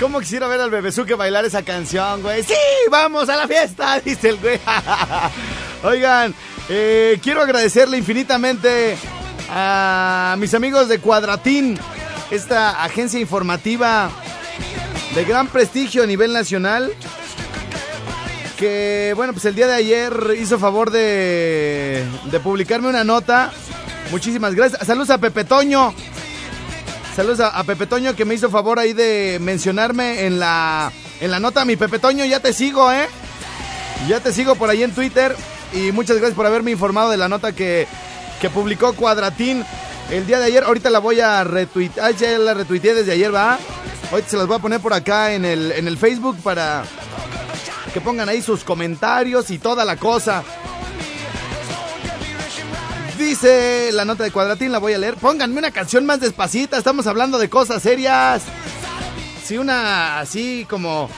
¿Cómo 0.00 0.20
quisiera 0.20 0.46
ver 0.46 0.60
al 0.60 0.70
Bebezuque 0.70 1.14
bailar 1.14 1.44
esa 1.44 1.62
canción, 1.62 2.22
güey? 2.22 2.42
¡Sí! 2.42 2.54
¡Vamos 2.90 3.28
a 3.28 3.36
la 3.36 3.46
fiesta! 3.46 4.00
Dice 4.04 4.30
el 4.30 4.36
güey. 4.38 4.58
Oigan, 5.82 6.34
eh, 6.68 7.18
quiero 7.22 7.42
agradecerle 7.42 7.98
infinitamente 7.98 8.96
a 9.50 10.36
mis 10.38 10.54
amigos 10.54 10.88
de 10.88 10.98
Cuadratín, 10.98 11.78
esta 12.30 12.82
agencia 12.82 13.20
informativa 13.20 14.10
de 15.14 15.24
gran 15.24 15.48
prestigio 15.48 16.04
a 16.04 16.06
nivel 16.06 16.32
nacional. 16.32 16.92
Que, 18.56 19.12
bueno, 19.14 19.32
pues 19.32 19.44
el 19.44 19.54
día 19.54 19.66
de 19.66 19.74
ayer 19.74 20.36
hizo 20.40 20.58
favor 20.58 20.90
de, 20.90 22.04
de 22.24 22.40
publicarme 22.40 22.88
una 22.88 23.04
nota. 23.04 23.52
Muchísimas 24.10 24.54
gracias. 24.54 24.86
Saludos 24.86 25.10
a 25.10 25.18
Pepe 25.18 25.44
Toño. 25.44 25.94
Saludos 27.18 27.40
a, 27.40 27.64
Pepe 27.64 27.88
Toño 27.88 28.14
que 28.14 28.24
me 28.24 28.36
hizo 28.36 28.48
favor 28.48 28.78
ahí 28.78 28.92
de 28.92 29.38
mencionarme 29.40 30.24
en 30.26 30.38
la, 30.38 30.92
en 31.20 31.32
la 31.32 31.40
nota. 31.40 31.64
Mi 31.64 31.74
Pepe 31.74 31.98
Toño, 31.98 32.24
ya 32.24 32.38
te 32.38 32.52
sigo, 32.52 32.92
¿eh? 32.92 33.08
Ya 34.06 34.20
te 34.20 34.32
sigo 34.32 34.54
por 34.54 34.70
ahí 34.70 34.84
en 34.84 34.94
Twitter. 34.94 35.34
Y 35.72 35.90
muchas 35.90 36.18
gracias 36.18 36.36
por 36.36 36.46
haberme 36.46 36.70
informado 36.70 37.10
de 37.10 37.16
la 37.16 37.28
nota 37.28 37.50
que, 37.50 37.88
que 38.40 38.50
publicó 38.50 38.92
Cuadratín 38.92 39.64
el 40.12 40.28
día 40.28 40.38
de 40.38 40.44
ayer. 40.44 40.62
Ahorita 40.62 40.90
la 40.90 41.00
voy 41.00 41.18
a 41.18 41.42
retuitear. 41.42 42.06
Ah, 42.06 42.12
ya 42.12 42.38
la 42.38 42.54
retuiteé 42.54 42.94
desde 42.94 43.10
ayer, 43.10 43.34
¿va? 43.34 43.58
Ahorita 44.12 44.28
se 44.30 44.36
las 44.36 44.46
voy 44.46 44.58
a 44.58 44.60
poner 44.60 44.78
por 44.78 44.92
acá 44.92 45.32
en 45.32 45.44
el, 45.44 45.72
en 45.72 45.88
el 45.88 45.98
Facebook 45.98 46.36
para 46.44 46.84
que 47.92 48.00
pongan 48.00 48.28
ahí 48.28 48.42
sus 48.42 48.62
comentarios 48.62 49.50
y 49.50 49.58
toda 49.58 49.84
la 49.84 49.96
cosa. 49.96 50.44
Dice 53.18 53.90
la 53.92 54.04
nota 54.04 54.22
de 54.22 54.30
Cuadratín, 54.30 54.70
la 54.70 54.78
voy 54.78 54.92
a 54.92 54.98
leer. 54.98 55.16
Pónganme 55.16 55.58
una 55.58 55.72
canción 55.72 56.06
más 56.06 56.20
despacita, 56.20 56.78
estamos 56.78 57.06
hablando 57.08 57.36
de 57.38 57.50
cosas 57.50 57.82
serias. 57.82 58.42
Sí, 59.44 59.58
una 59.58 60.20
así 60.20 60.66
como... 60.70 61.10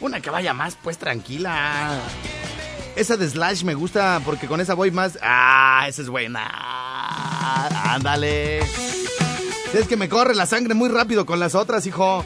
Una 0.00 0.20
que 0.20 0.30
vaya 0.30 0.54
más, 0.54 0.76
pues 0.80 0.96
tranquila. 0.96 1.98
Esa 2.94 3.16
de 3.16 3.28
Slash 3.28 3.64
me 3.64 3.74
gusta 3.74 4.20
porque 4.24 4.46
con 4.46 4.60
esa 4.60 4.74
voy 4.74 4.92
más... 4.92 5.18
Ah, 5.22 5.86
esa 5.88 6.02
es 6.02 6.08
buena. 6.08 6.46
Ándale. 7.92 8.60
Es 8.60 9.88
que 9.88 9.96
me 9.96 10.08
corre 10.08 10.36
la 10.36 10.46
sangre 10.46 10.74
muy 10.74 10.88
rápido 10.88 11.26
con 11.26 11.40
las 11.40 11.56
otras, 11.56 11.84
hijo. 11.86 12.24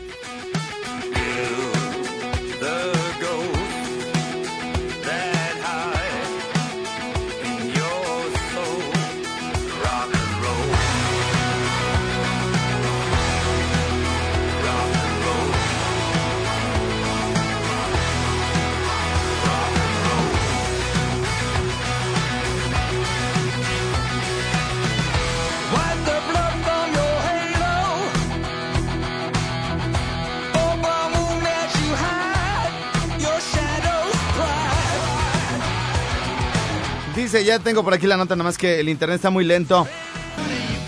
Ya 37.32 37.58
tengo 37.58 37.84
por 37.84 37.94
aquí 37.94 38.06
la 38.06 38.16
nota, 38.16 38.34
nada 38.34 38.48
más 38.48 38.58
que 38.58 38.80
el 38.80 38.88
internet 38.88 39.16
está 39.16 39.30
muy 39.30 39.44
lento. 39.44 39.86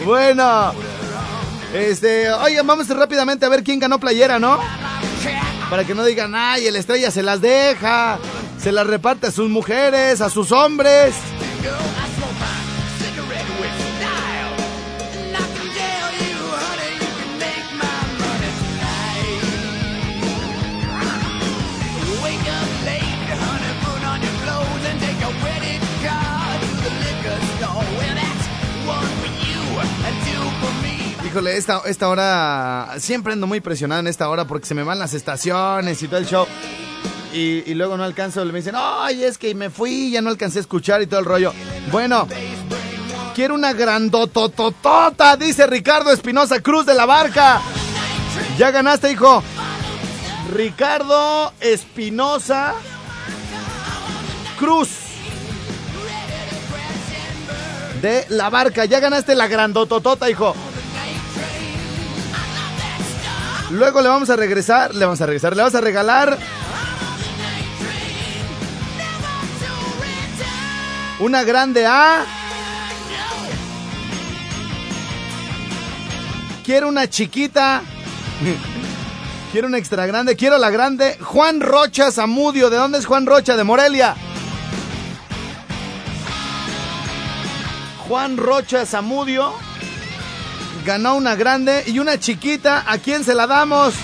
Bueno, 0.04 0.72
este, 1.74 2.30
oigan, 2.30 2.66
vamos 2.66 2.88
rápidamente 2.88 3.46
a 3.46 3.48
ver 3.48 3.62
quién 3.62 3.78
ganó 3.78 3.98
playera, 3.98 4.38
¿no? 4.38 4.58
Para 5.68 5.84
que 5.84 5.94
no 5.94 6.04
digan, 6.04 6.34
ay, 6.34 6.66
el 6.66 6.76
estrella 6.76 7.10
se 7.10 7.22
las 7.22 7.40
deja, 7.40 8.18
se 8.58 8.72
las 8.72 8.86
reparte 8.86 9.28
a 9.28 9.30
sus 9.30 9.48
mujeres, 9.48 10.20
a 10.20 10.30
sus 10.30 10.52
hombres. 10.52 11.14
Híjole, 31.30 31.56
esta, 31.56 31.82
esta 31.86 32.08
hora, 32.08 32.94
siempre 32.98 33.34
ando 33.34 33.46
muy 33.46 33.60
presionado 33.60 34.00
en 34.00 34.08
esta 34.08 34.28
hora 34.28 34.48
porque 34.48 34.66
se 34.66 34.74
me 34.74 34.82
van 34.82 34.98
las 34.98 35.14
estaciones 35.14 36.02
y 36.02 36.08
todo 36.08 36.18
el 36.18 36.26
show. 36.26 36.44
Y, 37.32 37.72
luego 37.74 37.96
no 37.96 38.02
alcanzo, 38.02 38.44
me 38.46 38.58
dicen, 38.58 38.74
ay, 38.76 39.22
es 39.22 39.38
que 39.38 39.54
me 39.54 39.70
fui, 39.70 40.10
ya 40.10 40.22
no 40.22 40.30
alcancé 40.30 40.58
a 40.58 40.62
escuchar 40.62 41.02
y 41.02 41.06
todo 41.06 41.20
el 41.20 41.26
rollo. 41.26 41.52
Bueno, 41.92 42.26
quiero 43.36 43.54
una 43.54 43.72
grandotototota, 43.74 45.36
dice 45.36 45.68
Ricardo 45.68 46.10
Espinosa 46.10 46.58
Cruz 46.58 46.84
de 46.84 46.94
la 46.94 47.06
Barca. 47.06 47.60
Ya 48.58 48.72
ganaste, 48.72 49.12
hijo. 49.12 49.40
Ricardo 50.52 51.52
Espinosa 51.60 52.74
Cruz 54.58 54.88
de 58.02 58.26
la 58.30 58.50
Barca. 58.50 58.84
Ya 58.84 58.98
ganaste 58.98 59.36
la 59.36 59.46
grandototota, 59.46 60.28
hijo. 60.28 60.56
Luego 63.70 64.00
le 64.00 64.08
vamos 64.08 64.28
a 64.30 64.36
regresar, 64.36 64.94
le 64.94 65.04
vamos 65.04 65.20
a 65.20 65.26
regresar, 65.26 65.54
le 65.54 65.62
vamos 65.62 65.74
a 65.76 65.80
regalar 65.80 66.36
una 71.20 71.44
grande 71.44 71.86
A. 71.86 72.24
Quiero 76.64 76.88
una 76.88 77.08
chiquita. 77.08 77.82
Quiero 79.52 79.68
una 79.68 79.78
extra 79.78 80.06
grande. 80.06 80.34
Quiero 80.34 80.58
la 80.58 80.70
grande. 80.70 81.18
Juan 81.20 81.60
Rocha 81.60 82.10
Zamudio. 82.10 82.70
¿De 82.70 82.76
dónde 82.76 82.98
es 82.98 83.06
Juan 83.06 83.26
Rocha? 83.26 83.56
De 83.56 83.64
Morelia. 83.64 84.16
Juan 88.08 88.36
Rocha 88.36 88.84
Zamudio 88.84 89.69
ganó 90.84 91.14
una 91.14 91.34
grande 91.34 91.84
y 91.86 91.98
una 91.98 92.18
chiquita. 92.18 92.84
¿A 92.86 92.98
quién 92.98 93.24
se 93.24 93.34
la 93.34 93.46
damos? 93.46 93.94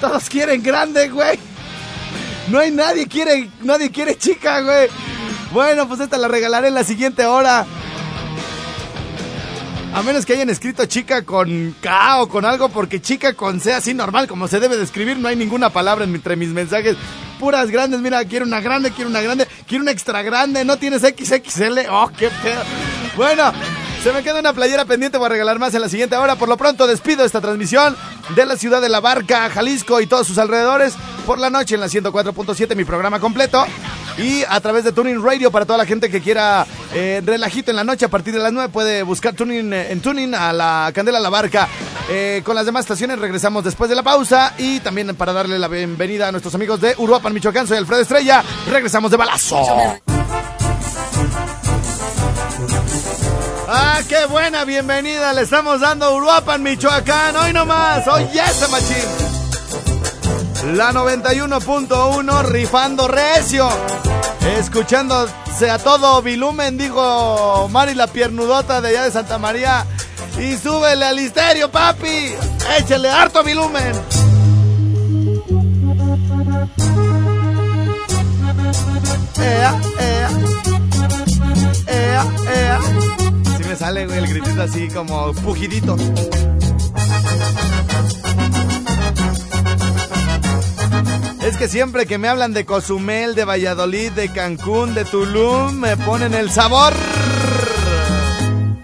Todos 0.00 0.28
quieren 0.28 0.62
grande, 0.62 1.08
güey. 1.08 1.38
No 2.48 2.58
hay 2.58 2.72
nadie 2.72 3.06
quiere, 3.06 3.48
nadie 3.62 3.90
quiere 3.90 4.16
chica, 4.18 4.60
güey. 4.60 4.88
Bueno, 5.52 5.86
pues 5.86 6.00
esta 6.00 6.18
la 6.18 6.28
regalaré 6.28 6.68
en 6.68 6.74
la 6.74 6.82
siguiente 6.82 7.24
hora. 7.24 7.64
A 9.94 10.02
menos 10.02 10.24
que 10.24 10.32
hayan 10.32 10.48
escrito 10.48 10.86
chica 10.86 11.22
con 11.22 11.76
K 11.80 12.22
o 12.22 12.28
con 12.28 12.46
algo, 12.46 12.70
porque 12.70 13.00
chica 13.00 13.34
con 13.34 13.60
C 13.60 13.74
así 13.74 13.92
normal, 13.92 14.26
como 14.26 14.48
se 14.48 14.58
debe 14.58 14.78
de 14.78 14.84
escribir, 14.84 15.18
no 15.18 15.28
hay 15.28 15.36
ninguna 15.36 15.70
palabra 15.70 16.04
entre 16.04 16.34
mis 16.34 16.48
mensajes 16.48 16.96
puras 17.42 17.72
grandes. 17.72 17.98
Mira, 17.98 18.24
quiero 18.24 18.46
una 18.46 18.60
grande, 18.60 18.92
quiero 18.92 19.10
una 19.10 19.20
grande, 19.20 19.48
quiero 19.66 19.82
una 19.82 19.90
extra 19.90 20.22
grande. 20.22 20.64
No 20.64 20.76
tienes 20.76 21.02
XXL. 21.02 21.90
Oh, 21.90 22.08
qué 22.16 22.30
pedo. 22.40 22.62
Bueno, 23.16 23.52
se 24.00 24.12
me 24.12 24.22
queda 24.22 24.38
una 24.38 24.52
playera 24.52 24.84
pendiente. 24.84 25.18
Voy 25.18 25.26
a 25.26 25.30
regalar 25.30 25.58
más 25.58 25.74
en 25.74 25.80
la 25.80 25.88
siguiente 25.88 26.16
hora. 26.16 26.36
Por 26.36 26.48
lo 26.48 26.56
pronto, 26.56 26.86
despido 26.86 27.24
esta 27.24 27.40
transmisión 27.40 27.96
de 28.36 28.46
la 28.46 28.56
ciudad 28.56 28.80
de 28.80 28.88
La 28.88 29.00
Barca, 29.00 29.50
Jalisco 29.50 30.00
y 30.00 30.06
todos 30.06 30.28
sus 30.28 30.38
alrededores. 30.38 30.94
Por 31.26 31.40
la 31.40 31.50
noche 31.50 31.74
en 31.74 31.80
la 31.80 31.88
104.7, 31.88 32.76
mi 32.76 32.84
programa 32.84 33.18
completo. 33.18 33.66
Y 34.18 34.44
a 34.48 34.60
través 34.60 34.84
de 34.84 34.92
Tuning 34.92 35.22
Radio 35.22 35.50
para 35.50 35.64
toda 35.64 35.78
la 35.78 35.86
gente 35.86 36.10
que 36.10 36.20
quiera 36.20 36.66
eh, 36.92 37.22
relajito 37.24 37.70
en 37.70 37.76
la 37.76 37.84
noche 37.84 38.04
a 38.04 38.08
partir 38.08 38.34
de 38.34 38.40
las 38.40 38.52
9 38.52 38.68
puede 38.68 39.02
buscar 39.02 39.34
Tuning 39.34 39.72
eh, 39.72 39.92
en 39.92 40.00
Tuning 40.00 40.34
a 40.34 40.52
la 40.52 40.90
Candela 40.94 41.18
La 41.20 41.30
Barca. 41.30 41.68
Eh, 42.10 42.42
con 42.44 42.54
las 42.54 42.66
demás 42.66 42.84
estaciones 42.84 43.18
regresamos 43.18 43.64
después 43.64 43.88
de 43.88 43.96
la 43.96 44.02
pausa 44.02 44.54
y 44.58 44.80
también 44.80 45.14
para 45.16 45.32
darle 45.32 45.58
la 45.58 45.68
bienvenida 45.68 46.28
a 46.28 46.32
nuestros 46.32 46.54
amigos 46.54 46.80
de 46.80 46.94
Uruapan, 46.98 47.32
Michoacán. 47.32 47.66
Soy 47.66 47.78
Alfredo 47.78 48.02
Estrella. 48.02 48.42
Regresamos 48.70 49.10
de 49.10 49.16
balazo. 49.16 49.62
Ah, 53.68 54.00
qué 54.06 54.26
buena 54.26 54.64
bienvenida 54.64 55.32
le 55.32 55.42
estamos 55.42 55.80
dando 55.80 56.06
a 56.06 56.14
Uruapan, 56.14 56.62
Michoacán. 56.62 57.34
Hoy 57.36 57.52
nomás, 57.54 58.06
hoy 58.06 58.26
yes, 58.32 58.68
machín. 58.70 59.21
La 60.64 60.92
91.1 60.92 62.44
rifando 62.44 63.08
recio. 63.08 63.68
Escuchándose 64.58 65.68
a 65.68 65.78
todo 65.78 66.22
volumen, 66.22 66.78
dijo 66.78 67.68
Mari 67.68 67.94
la 67.94 68.06
piernudota 68.06 68.80
de 68.80 68.88
allá 68.88 69.04
de 69.04 69.10
Santa 69.10 69.38
María. 69.38 69.84
Y 70.38 70.56
súbele 70.56 71.04
al 71.04 71.18
histerio, 71.18 71.70
papi. 71.70 72.32
Échale 72.78 73.10
harto 73.10 73.42
volumen. 73.42 73.92
Ea, 79.38 79.80
ea. 79.98 80.30
Ea, 81.88 82.24
ea. 82.54 82.80
Si 83.56 83.64
me 83.64 83.76
sale 83.76 84.02
el 84.02 84.28
gritito 84.28 84.62
así 84.62 84.88
como 84.88 85.32
pujidito. 85.34 85.96
Es 91.44 91.56
que 91.56 91.66
siempre 91.66 92.06
que 92.06 92.18
me 92.18 92.28
hablan 92.28 92.52
de 92.52 92.64
Cozumel, 92.64 93.34
de 93.34 93.44
Valladolid, 93.44 94.12
de 94.12 94.28
Cancún, 94.28 94.94
de 94.94 95.04
Tulum, 95.04 95.72
me 95.74 95.96
ponen 95.96 96.34
el 96.34 96.50
sabor. 96.50 96.94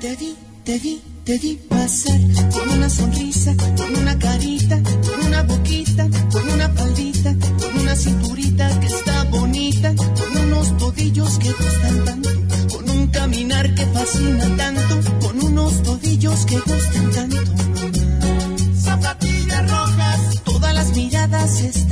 Te 0.00 0.16
di, 0.16 0.36
te 0.64 0.78
di, 0.80 1.00
te 1.24 1.38
di 1.38 1.54
pasar 1.68 2.18
con 2.52 2.68
una 2.70 2.90
sonrisa, 2.90 3.54
con 3.76 3.94
una 3.96 4.18
carita, 4.18 4.80
con 4.82 5.26
una 5.26 5.42
boquita, 5.44 6.08
con 6.32 6.50
una 6.50 6.68
faldita, 6.70 7.36
con 7.60 7.80
una 7.80 7.94
cinturita 7.94 8.80
que 8.80 8.86
está 8.86 9.24
bonita, 9.24 9.94
con 9.94 10.36
unos 10.42 10.76
todillos 10.78 11.38
que 11.38 11.52
gustan 11.52 12.04
tanto, 12.04 12.30
con 12.74 12.90
un 12.90 13.06
caminar 13.06 13.72
que 13.76 13.86
fascina 13.86 14.56
tanto, 14.56 15.00
con 15.20 15.44
unos 15.44 15.82
todillos 15.84 16.44
que 16.44 16.56
gustan 16.58 17.10
tanto. 17.12 17.38
Zapatillas 18.82 19.70
rojas, 19.70 20.42
todas 20.44 20.74
las 20.74 20.96
miradas 20.96 21.60
están 21.60 21.87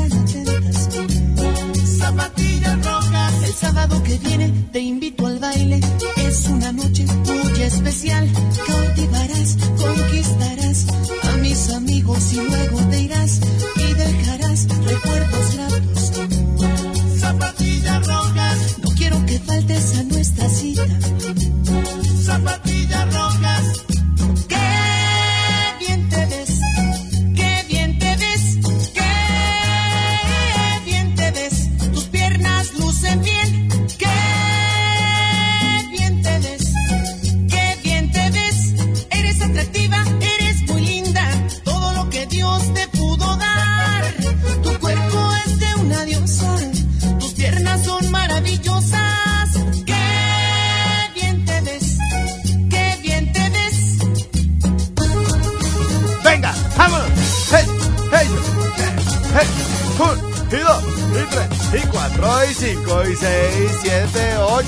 sábado 3.56 4.02
que 4.02 4.18
viene 4.18 4.52
te 4.70 4.80
invito 4.80 5.26
al 5.26 5.38
baile. 5.38 5.80
Es 6.16 6.46
una 6.48 6.72
noche 6.72 7.06
muy 7.06 7.62
especial. 7.62 8.28
Cautivarás, 8.66 9.56
conquistarás 9.80 10.86
a 11.22 11.36
mis 11.38 11.70
amigos 11.70 12.32
y 12.34 12.36
luego 12.36 12.78
te 12.90 13.00
irás 13.00 13.40
y 13.76 13.94
dejarás 13.94 14.68
recuerdos 14.84 15.54
gratos. 15.56 15.95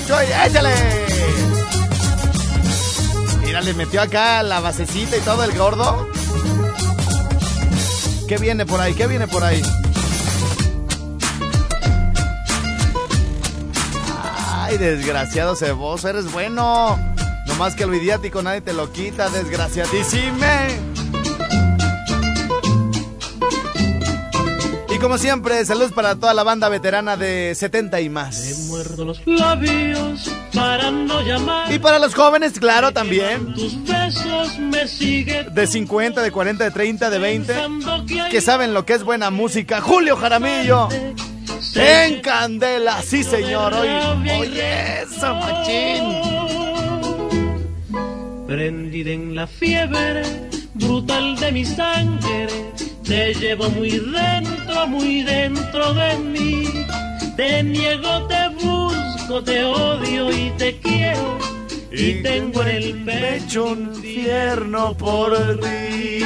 Siete, 0.09 0.13
ocho, 0.13 0.23
y 0.23 0.47
échale. 0.47 0.73
Mira, 3.45 3.61
le 3.61 3.73
metió 3.73 4.01
acá 4.01 4.43
la 4.43 4.59
basecita 4.59 5.17
y 5.17 5.21
todo 5.21 5.43
el 5.43 5.57
gordo. 5.57 6.07
¿Qué 8.27 8.37
viene 8.37 8.65
por 8.65 8.79
ahí? 8.79 8.93
¿Qué 8.93 9.07
viene 9.07 9.27
por 9.27 9.43
ahí? 9.43 9.61
Ay, 14.51 14.77
desgraciado 14.77 15.55
ceboso, 15.55 16.09
eres 16.09 16.31
bueno. 16.31 16.97
No 17.47 17.55
más 17.55 17.75
que 17.75 17.87
lo 17.87 17.95
idiático 17.95 18.43
nadie 18.43 18.61
te 18.61 18.73
lo 18.73 18.91
quita, 18.91 19.29
desgraciadísime. 19.29 20.79
Y 24.89 24.99
como 24.99 25.17
siempre, 25.17 25.65
saludos 25.65 25.91
para 25.91 26.15
toda 26.15 26.35
la 26.35 26.43
banda 26.43 26.69
veterana 26.69 27.17
de 27.17 27.55
70 27.55 28.01
y 28.01 28.09
más. 28.09 28.58
Muerdo 28.79 29.03
los 29.03 29.21
labios 29.27 30.31
para 30.53 30.89
no 30.89 31.21
llamar. 31.21 31.69
Y 31.69 31.79
para 31.79 31.99
los 31.99 32.15
jóvenes, 32.15 32.57
claro, 32.57 32.93
también. 32.93 33.53
Tus 33.53 33.83
besos 33.83 34.57
me 34.57 34.87
siguen 34.87 35.53
De 35.53 35.67
50, 35.67 36.21
de 36.21 36.31
40, 36.31 36.63
de 36.63 36.71
30, 36.71 37.09
de 37.09 37.19
20. 37.19 37.53
pensando 37.53 38.05
que 38.05 38.21
hay 38.21 38.31
Que 38.31 38.39
saben 38.39 38.73
lo 38.73 38.85
que 38.85 38.93
es 38.93 39.03
buena 39.03 39.31
música. 39.31 39.81
Julio 39.81 40.15
Jaramillo. 40.15 40.87
En 41.75 42.21
Candela, 42.21 43.01
sí 43.01 43.21
señor. 43.21 43.73
Oye, 43.73 43.99
oye, 44.39 45.01
eso, 45.01 45.35
machín. 45.35 46.21
Prendida 48.47 49.11
en 49.11 49.35
la 49.35 49.45
fiebre 49.45 50.23
brutal 50.75 51.35
de 51.35 51.51
mi 51.51 51.65
sangre, 51.65 52.47
te 53.03 53.33
llevo 53.33 53.69
muy 53.71 53.89
dentro, 53.89 54.87
muy 54.87 55.23
dentro 55.23 55.93
de 55.93 56.15
mí. 56.15 56.63
Te 57.39 57.63
niego, 57.63 58.27
te 58.27 58.49
busco, 58.49 59.41
te 59.41 59.63
odio 59.63 60.29
y 60.29 60.51
te 60.57 60.77
quiero. 60.77 61.37
Y 61.89 62.21
tengo 62.21 62.63
en 62.63 62.67
el 62.67 63.05
pecho 63.05 63.63
un 63.63 63.93
infierno 63.95 64.93
por 64.97 65.37
ti. 65.61 66.19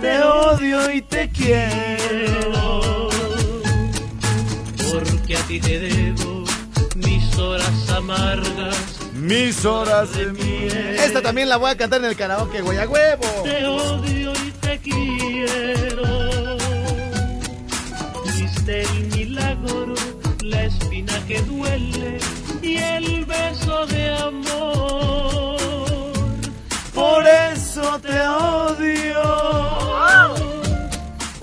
Te 0.00 0.22
odio 0.22 0.90
y 0.90 1.02
te 1.02 1.28
quiero. 1.28 3.10
Porque 4.90 5.36
a 5.36 5.40
ti 5.42 5.60
te 5.60 5.78
debo 5.78 6.44
mis 6.94 7.36
horas 7.36 7.90
amargas. 7.90 8.76
Mis 9.12 9.62
horas 9.66 10.10
de 10.16 10.32
miel. 10.32 10.96
Esta 10.96 11.20
también 11.20 11.50
la 11.50 11.58
voy 11.58 11.70
a 11.70 11.76
cantar 11.76 12.00
en 12.00 12.06
el 12.06 12.16
karaoke, 12.16 12.62
güey, 12.62 12.78
a 12.78 12.88
huevo. 12.88 13.26
Te 13.44 13.62
odio 13.62 14.32
y 14.32 14.50
te 14.52 14.78
quiero. 14.78 16.65
Fuiste 18.66 18.82
el 18.82 19.06
milagro, 19.16 19.94
la 20.42 20.64
espina 20.64 21.12
que 21.28 21.40
duele 21.42 22.18
y 22.62 22.76
el 22.78 23.24
beso 23.24 23.86
de 23.86 24.12
amor. 24.16 25.56
Por 26.92 27.24
eso 27.28 28.00
te 28.00 28.20
odio. 28.26 29.22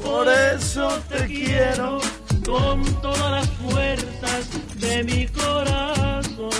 Por 0.04 0.28
eso 0.28 1.02
te 1.08 1.26
quiero. 1.28 2.02
con 2.46 2.84
todas 3.02 3.32
las 3.32 3.50
fuerzas 3.52 4.50
de 4.76 5.04
mi 5.06 5.28
corazón. 5.28 6.52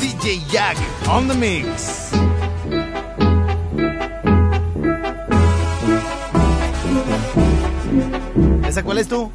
DJ 0.00 0.40
Jack 0.50 0.78
on 1.06 1.28
the 1.28 1.34
mix. 1.34 2.05
¿Esa 8.66 8.82
cuál 8.82 8.98
es 8.98 9.08
tú? 9.08 9.30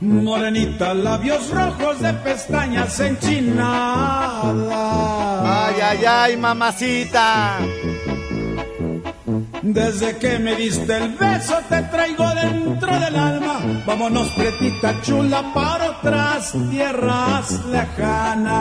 Morenita, 0.00 0.94
labios 0.94 1.50
rojos 1.50 2.00
de 2.00 2.12
pestañas 2.12 3.00
enchinadas. 3.00 4.54
Ay, 5.44 5.80
ay, 5.80 6.04
ay, 6.04 6.36
mamacita. 6.36 7.58
Desde 9.62 10.16
que 10.18 10.38
me 10.38 10.54
diste 10.54 10.96
el 10.96 11.14
beso 11.14 11.58
te 11.68 11.82
traigo 11.82 12.24
dentro 12.34 13.00
del 13.00 13.16
alma. 13.16 13.60
Vámonos, 13.84 14.28
pretita 14.28 15.00
chula, 15.02 15.52
para 15.52 15.90
otras 15.90 16.54
tierras 16.70 17.64
lejanas. 17.66 18.56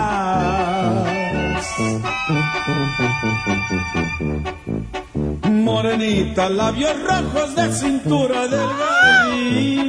Morenita, 5.43 6.49
labios 6.49 6.95
rojos 7.03 7.55
de 7.55 7.71
cintura 7.71 8.47
delgadita. 8.47 9.85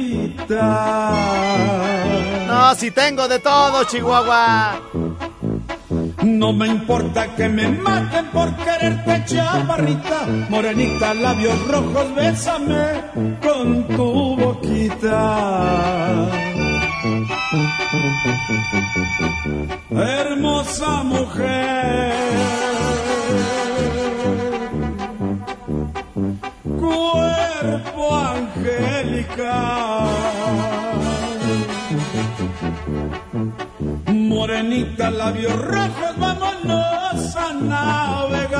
No, 2.47 2.75
si 2.75 2.91
tengo 2.91 3.27
de 3.27 3.39
todo, 3.39 3.83
Chihuahua. 3.85 4.79
No 6.23 6.51
me 6.51 6.67
importa 6.67 7.35
que 7.35 7.47
me 7.47 7.67
maten 7.69 8.25
por 8.27 8.55
quererte 8.55 9.23
chaparrita, 9.25 10.25
morenita, 10.49 11.13
labios 11.13 11.67
rojos, 11.67 12.15
bésame 12.15 13.03
con 13.41 13.87
tu 13.87 14.35
boquita. 14.35 16.27
Hermosa 19.91 21.03
mujer, 21.03 22.13
cuerpo 26.79 28.15
angelical. 28.15 29.67
Morenita, 34.37 35.09
labios 35.09 35.59
rojos, 35.59 36.15
vámonos 36.15 37.35
a 37.35 37.53
navegar. 37.53 38.59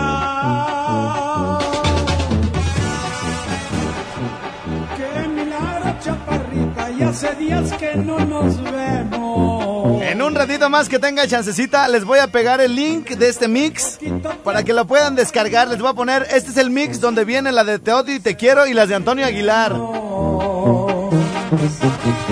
Qué 4.98 5.28
milagro, 5.28 5.96
chaparrita, 6.00 6.90
y 6.90 7.04
hace 7.04 7.36
días 7.36 7.72
que 7.74 7.94
no 7.96 8.18
nos 8.18 8.60
vemos. 8.64 10.02
En 10.02 10.20
un 10.24 10.34
ratito 10.34 10.68
más 10.72 10.90
que 10.90 10.98
tenga 10.98 11.28
chancecita, 11.28 11.88
les 11.90 12.04
voy 12.04 12.18
a 12.18 12.28
pegar 12.30 12.60
el 12.60 12.76
link 12.76 13.10
de 13.10 13.30
este 13.30 13.48
mix 13.48 14.00
para 14.44 14.64
que 14.64 14.74
lo 14.74 14.88
puedan 14.88 15.14
descargar. 15.16 15.68
Les 15.68 15.78
voy 15.78 15.92
a 15.92 15.94
poner, 15.94 16.26
este 16.34 16.50
es 16.50 16.58
el 16.58 16.72
mix 16.72 17.00
donde 17.00 17.24
viene 17.24 17.52
la 17.52 17.64
de 17.64 17.78
Teoti 17.78 18.14
y 18.14 18.20
Te 18.20 18.36
Quiero 18.36 18.66
y 18.66 18.74
las 18.74 18.90
de 18.90 18.96
Antonio 18.96 19.28
Aguilar. 19.28 19.76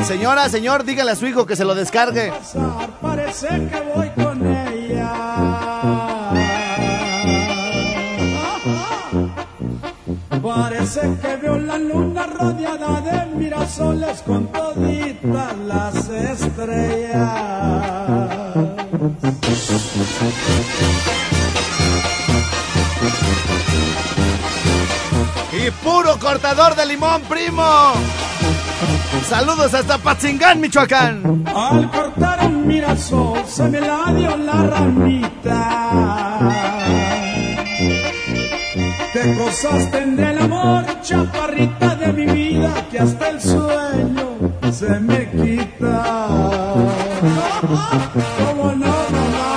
Señora, 0.03 0.49
señor, 0.49 0.83
dígale 0.83 1.11
a 1.11 1.15
su 1.15 1.25
hijo 1.25 1.45
que 1.45 1.55
se 1.55 1.63
lo 1.63 1.73
descargue. 1.73 2.31
Parece 3.15 3.47
que 3.47 3.81
voy 3.95 4.09
con 4.09 4.45
ella. 4.45 5.13
Parece 10.43 11.01
que 11.21 11.35
veo 11.37 11.57
la 11.57 11.77
luna 11.77 12.27
rodeada 12.27 12.99
de 12.99 13.25
mirasoles 13.37 14.21
con 14.21 14.51
toditas 14.51 15.57
las 15.65 16.09
estrellas. 16.09 17.29
Y 25.53 25.71
puro 25.71 26.19
cortador 26.19 26.75
de 26.75 26.85
limón, 26.85 27.21
primo. 27.29 27.93
Saludos 29.29 29.73
hasta 29.73 29.97
Patzingán, 29.97 30.59
Michoacán. 30.59 31.45
Al 31.55 31.89
cortar 31.89 32.34
se 33.47 33.69
me 33.69 33.79
la 33.79 34.13
dio 34.13 34.35
la 34.37 34.67
ramita. 34.67 36.39
Te 39.13 39.33
gozaste 39.35 39.97
en 39.99 40.19
el 40.19 40.37
amor, 40.39 40.83
chaparrita 41.01 41.95
de 41.95 42.13
mi 42.13 42.25
vida, 42.25 42.73
que 42.91 42.99
hasta 42.99 43.29
el 43.29 43.39
sueño 43.39 44.27
se 44.71 44.99
me 44.99 45.29
quita. 45.31 46.03
¿Cómo 48.45 48.71
no, 48.73 48.95
mamá? 49.15 49.55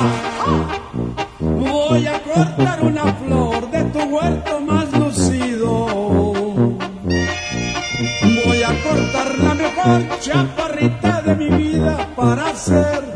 Voy 1.41 2.07
a 2.07 2.23
cortar 2.23 2.85
una 2.85 3.13
flor 3.15 3.71
de 3.71 3.83
tu 3.85 4.01
huerto 4.15 4.61
más 4.61 4.93
lucido. 4.93 5.87
Voy 8.45 8.63
a 8.63 8.83
cortar 8.83 9.39
la 9.39 9.55
mejor 9.55 10.19
chaparrita 10.21 11.23
de 11.23 11.35
mi 11.35 11.49
vida 11.49 12.09
para 12.15 12.55
ser 12.55 13.08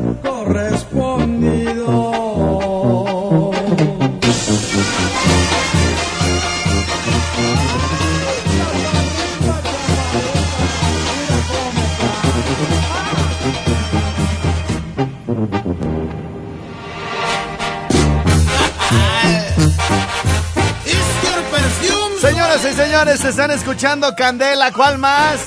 Están 23.07 23.51
escuchando 23.51 24.15
Candela, 24.15 24.71
¿cuál 24.71 24.97
más? 24.97 25.41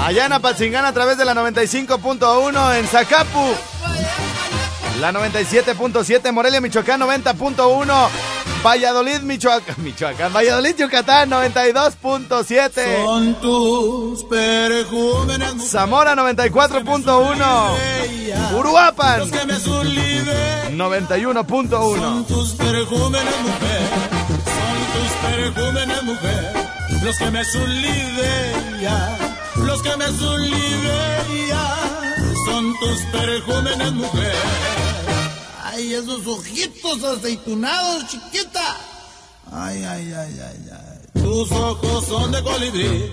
Allá 0.00 0.26
en 0.26 0.32
Apatzingán 0.32 0.84
a 0.84 0.92
través 0.92 1.18
de 1.18 1.24
la 1.24 1.34
95.1 1.34 2.78
en 2.78 2.86
Zacapu. 2.86 3.52
La 5.00 5.10
97.7 5.12 6.30
Morelia, 6.30 6.60
Michoacán 6.60 7.00
90.1. 7.00 8.08
Valladolid, 8.64 9.20
Michoacán, 9.22 9.74
Michoacán, 9.82 10.32
Valladolid, 10.32 10.76
Yucatán 10.76 11.28
92.7. 11.30 13.04
Son 13.04 13.34
tus 13.40 14.22
perejúmenes, 14.24 15.68
Zamora 15.68 16.14
94.1. 16.14 18.54
Uruapan 18.56 19.18
los 19.18 19.32
que 19.32 19.44
me 19.46 19.58
sublimen. 19.58 20.78
91.1. 20.78 22.26
tus 22.26 22.52
perejúmenes, 22.54 23.34
mujer. 23.42 23.80
Son 24.44 25.02
tus 25.02 25.10
perejúmenes, 25.28 26.02
mujer. 26.04 26.57
Los 27.08 27.16
que 27.16 27.30
me 27.30 27.42
sublivean. 27.42 29.16
Los 29.64 29.80
que 29.80 29.96
me 29.96 30.08
sublivean. 30.08 31.56
Son 32.44 32.78
tus 32.80 32.98
perejúmenes, 33.10 33.92
mujer. 33.94 34.34
Ay, 35.64 35.94
esos 35.94 36.26
ojitos 36.26 37.02
aceitunados, 37.02 38.08
chiquita. 38.08 38.76
Ay, 39.50 39.84
ay, 39.84 40.12
ay, 40.12 40.38
ay, 40.38 40.70
ay. 40.70 41.22
Tus 41.22 41.50
ojos 41.50 42.04
son 42.04 42.30
de 42.30 42.42
colibrí. 42.42 43.10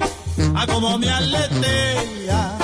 A 0.57 0.67
como 0.67 0.97
me 0.97 1.09
aletea. 1.09 2.57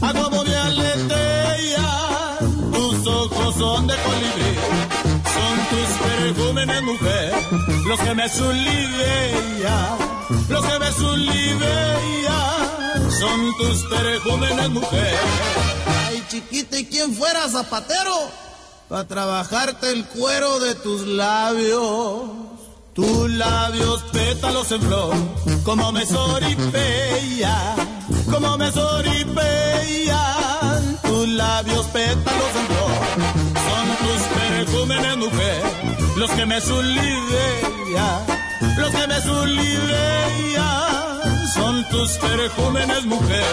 A 0.00 0.12
como 0.14 0.42
me 0.42 0.56
aletea. 0.56 2.38
Tus 2.72 3.06
ojos 3.06 3.54
son 3.56 3.86
de 3.86 3.94
colibrí. 3.94 4.56
Son 5.34 5.58
tus 5.68 5.90
perejúmenes, 6.08 6.82
mujer. 6.82 7.34
Los 7.86 8.00
que 8.00 8.14
me 8.14 8.26
sublivean. 8.30 10.17
Los 10.48 10.64
que 10.66 10.78
me 10.78 10.92
sublivean. 10.92 12.28
Son 13.18 13.56
tus 13.58 13.84
perejúmenes, 13.86 14.70
mujer. 14.70 15.18
Ay, 16.06 16.24
chiquita, 16.28 16.78
¿y 16.78 16.86
quién 16.86 17.14
fuera 17.14 17.48
zapatero? 17.48 18.14
Para 18.88 19.06
trabajarte 19.06 19.90
el 19.90 20.06
cuero 20.06 20.60
de 20.60 20.74
tus 20.74 21.06
labios. 21.06 22.48
Tus 22.94 23.30
labios 23.30 24.02
pétalos 24.12 24.72
en 24.72 24.82
flor, 24.82 25.14
como 25.62 25.92
me 25.92 26.04
soripea, 26.04 27.76
como 28.28 28.58
me 28.58 28.72
soripea. 28.72 30.24
Tus 31.04 31.28
labios 31.28 31.86
pétalos 31.86 32.56
en 32.56 32.66
flor, 32.66 32.90
son 33.68 33.86
tus 34.02 34.20
perejúmenes, 34.36 35.16
mujer, 35.16 35.62
los 36.16 36.28
que 36.32 36.44
me 36.44 36.60
sublivean, 36.60 38.26
los 38.60 38.90
que 38.90 39.06
me 39.06 39.20
sublivean. 39.20 40.66
Son 41.54 41.88
tus 41.88 42.12
perejúmenes, 42.18 43.04
mujer. 43.04 43.44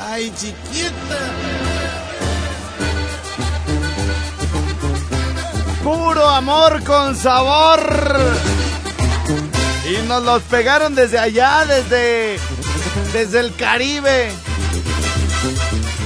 Ay, 0.00 0.32
chiquita. 0.36 1.20
Puro 5.82 6.28
amor 6.28 6.82
con 6.84 7.16
sabor. 7.16 7.80
Y 9.86 10.06
nos 10.06 10.22
los 10.22 10.42
pegaron 10.44 10.94
desde 10.94 11.18
allá, 11.18 11.64
desde, 11.66 12.38
desde 13.12 13.40
el 13.40 13.54
Caribe. 13.54 14.30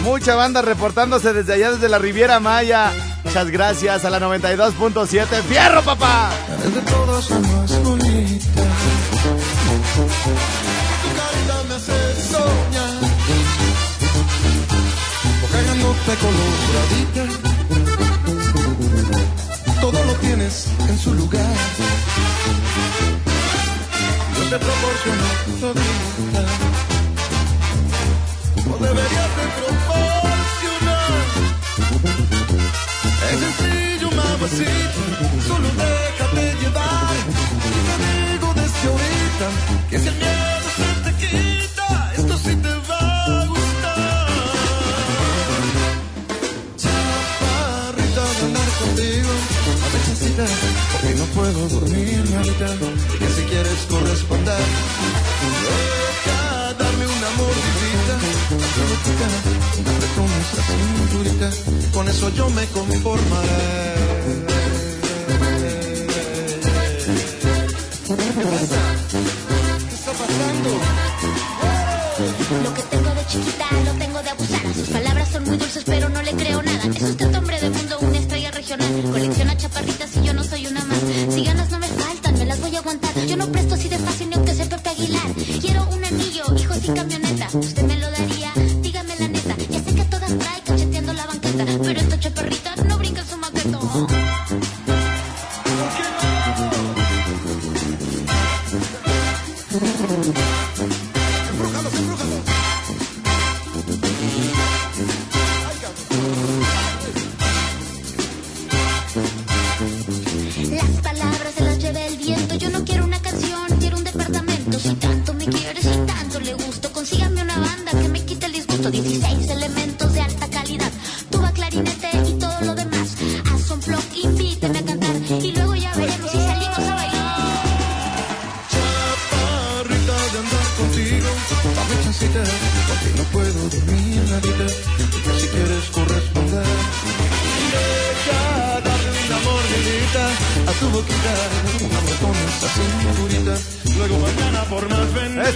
Mucha 0.09 0.35
banda 0.35 0.63
reportándose 0.63 1.35
desde 1.35 1.53
allá, 1.53 1.73
desde 1.73 1.87
la 1.87 1.99
Riviera 1.99 2.41
Maya. 2.41 2.91
Muchas 3.25 3.51
gracias 3.51 4.07
a 4.07 4.11
la 4.11 4.19
92.7. 4.19 5.43
¡Fierro, 5.43 5.83
papá! 5.83 6.31
De 6.65 6.81
todas 6.81 7.29
la 7.29 7.39
más 7.41 7.83
bonita. 7.83 8.63
Tu 11.03 11.09
carita 11.15 11.63
me 11.69 11.75
hace 11.75 11.93
soñar. 12.33 12.95
Boca 15.43 15.61
grandota 15.63 16.17
coloradita. 16.25 17.25
Todo 19.83 20.05
lo 20.05 20.15
tienes 20.15 20.69
en 20.89 20.99
su 20.99 21.13
lugar. 21.13 21.55
Yo 24.37 24.43
te 24.49 24.59
proporciono 24.59 25.25
todita. 25.61 26.43
No 28.67 28.77
deberías 28.79 29.37
de 29.37 29.78
sencillo, 33.39 34.11
mamacita, 34.11 35.03
solo 35.47 35.69
déjate 35.83 36.45
llevar. 36.61 37.17
Te 37.87 37.95
digo 38.33 38.49
desde 38.55 38.85
ahorita 38.89 39.47
que 39.91 39.99
si 39.99 40.09
el 40.09 40.15
miedo 40.15 40.69
se 40.79 40.89
te 41.05 41.11
quita, 41.21 41.87
esto 42.17 42.35
sí 42.45 42.57
te 42.57 42.73
va 42.89 43.03
a 43.25 43.47
gustar. 43.47 44.29
Chaparrita, 46.83 48.25
ganar 48.41 48.71
contigo, 48.83 49.33
a 49.85 49.89
vechecita, 49.95 50.47
porque 50.93 51.13
no 51.21 51.25
puedo 51.37 51.61
dormir 51.69 52.25
ahorita. 52.37 52.69
Que 53.19 53.29
si 53.37 53.43
quieres 53.51 53.81
corresponder, 53.89 54.65
deja 55.65 56.75
darme 56.75 57.05
un 57.07 57.25
amor 57.33 57.57
con 58.49 60.08
con 61.93 62.09
eso 62.09 62.29
yo 62.31 62.49
me 62.51 62.65
conformaré. 62.67 63.99
Lo 72.63 72.75
que 72.75 72.83
tengo 72.83 73.11
de 73.11 73.27
chiquita 73.27 73.67
lo 73.85 73.93
tengo 73.99 74.23
de 74.23 74.31
abusada. 74.31 74.75
Sus 74.75 74.89
palabras 74.89 75.29
son 75.29 75.45
muy 75.45 75.57
dulces, 75.57 75.83
pero 75.85 76.09
no 76.09 76.23
le 76.23 76.33
creo 76.33 76.63
nada. 76.63 76.85
Es 76.95 77.03
usted 77.03 77.35
hombre 77.37 77.61
de 77.61 77.71
mundo, 77.71 77.99
una 78.01 78.19
estrella 78.19 78.51
regional. 78.51 79.03
Colecciona 79.11 79.57
chaparritas 79.57 80.17
y 80.17 80.23
yo 80.23 80.35
no 80.35 80.45
soy 80.45 80.67
una 80.67 80.85
más. 80.85 80.99
Si 81.31 81.45
ganas 81.45 81.71
no 81.71 81.79
me 81.79 81.89
faltan, 81.89 82.39
me 82.39 82.45
las 82.47 82.61
voy 82.61 82.77
a 82.77 82.79
aguantar. 82.79 83.15
Yo 83.27 83.37
no 83.37 83.51
presto 83.53 83.75
así 83.75 83.89
de 83.89 83.99
fácil 83.99 84.31
ni 84.31 84.37
aunque 84.37 84.55
sea 84.55 84.69
Pepe 84.69 84.89
Aguilar. 84.89 85.35
Quiero 85.61 85.89
un 85.91 86.05
anillo, 86.05 86.45
hijos 86.57 86.79
y 86.85 86.89
camioneta. 86.89 87.49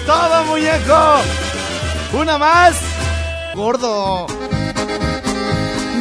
¡Es 0.02 0.06
todo, 0.06 0.44
muñeco! 0.46 2.18
¡Una 2.20 2.36
más! 2.36 2.74
¡Gordo! 3.54 4.26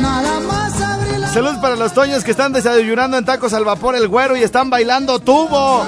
Nada 0.02 0.40
más 0.40 0.82
abrí 0.82 1.20
la 1.20 1.28
Saludos 1.28 1.58
para 1.58 1.76
los 1.76 1.94
toños 1.94 2.24
que 2.24 2.32
están 2.32 2.52
desayunando 2.52 3.20
en 3.20 3.26
tacos 3.26 3.54
al 3.54 3.64
vapor 3.64 3.96
el 3.96 4.08
güero 4.08 4.36
y 4.36 4.42
están 4.42 4.72
bailando 4.72 5.20
tubo. 5.20 5.86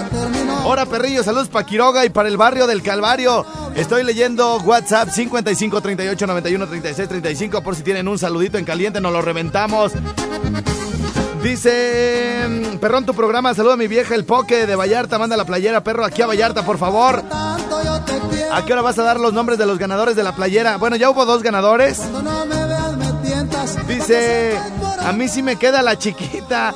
Hora 0.64 0.86
perrillo, 0.86 1.24
saludos 1.24 1.50
para 1.50 1.66
Quiroga 1.66 2.06
y 2.06 2.10
para 2.10 2.30
el 2.30 2.38
barrio 2.38 2.68
del 2.68 2.84
Calvario. 2.84 3.48
Estoy 3.74 4.04
leyendo 4.04 4.58
WhatsApp 4.58 5.10
55 5.10 5.82
38 5.82 6.28
91 6.28 6.68
36 6.68 7.10
35 7.10 7.64
por 7.64 7.76
si 7.76 7.82
tienen 7.82 8.08
un 8.08 8.20
saludito 8.20 8.60
en 8.60 8.66
caliente, 8.66 9.02
nos 9.02 9.12
lo 9.12 9.24
reventamos. 9.24 9.94
Dice, 11.44 12.78
perrón, 12.80 13.06
tu 13.06 13.14
programa, 13.14 13.54
saluda 13.54 13.74
a 13.74 13.78
mi 13.78 13.88
vieja 13.88 14.16
el 14.16 14.24
Poke 14.24 14.66
de 14.66 14.76
Vallarta, 14.78 15.20
manda 15.20 15.36
la 15.36 15.44
playera, 15.44 15.84
perro, 15.84 16.06
aquí 16.06 16.22
a 16.22 16.28
Vallarta, 16.28 16.64
por 16.64 16.78
favor. 16.78 17.22
¿A 18.52 18.64
qué 18.66 18.72
hora 18.72 18.82
vas 18.82 18.98
a 18.98 19.04
dar 19.04 19.20
los 19.20 19.34
nombres 19.34 19.60
de 19.60 19.66
los 19.66 19.78
ganadores 19.78 20.16
de 20.16 20.24
la 20.24 20.34
playera? 20.34 20.78
Bueno, 20.78 20.96
ya 20.96 21.10
hubo 21.10 21.26
dos 21.26 21.44
ganadores. 21.44 22.02
Dice, 23.88 24.58
a 25.02 25.12
mí 25.12 25.28
sí 25.28 25.44
me 25.44 25.58
queda 25.58 25.82
la 25.82 25.98
chiquita. 25.98 26.74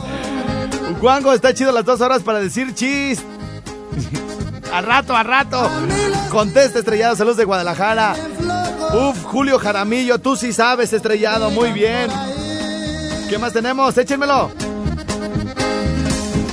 Juango, 0.99 1.32
está 1.32 1.53
chido 1.53 1.71
las 1.71 1.86
dos 1.86 2.01
horas 2.01 2.21
para 2.23 2.39
decir 2.39 2.75
chis. 2.75 3.21
A 4.73 4.82
rato, 4.82 5.15
a 5.15 5.23
rato. 5.23 5.69
Contesta, 6.30 6.80
estrellado, 6.80 7.15
saludos 7.15 7.38
de 7.38 7.45
Guadalajara. 7.45 8.15
Uf, 8.93 9.23
Julio 9.23 9.60
Jaramillo, 9.60 10.19
tú 10.19 10.36
sí 10.36 10.51
sabes, 10.51 10.91
estrellado, 10.91 11.51
muy 11.51 11.71
bien. 11.71 12.10
¿Qué 13.30 13.38
más 13.38 13.54
tenemos? 13.54 13.98
Échenmelo. 13.98 14.52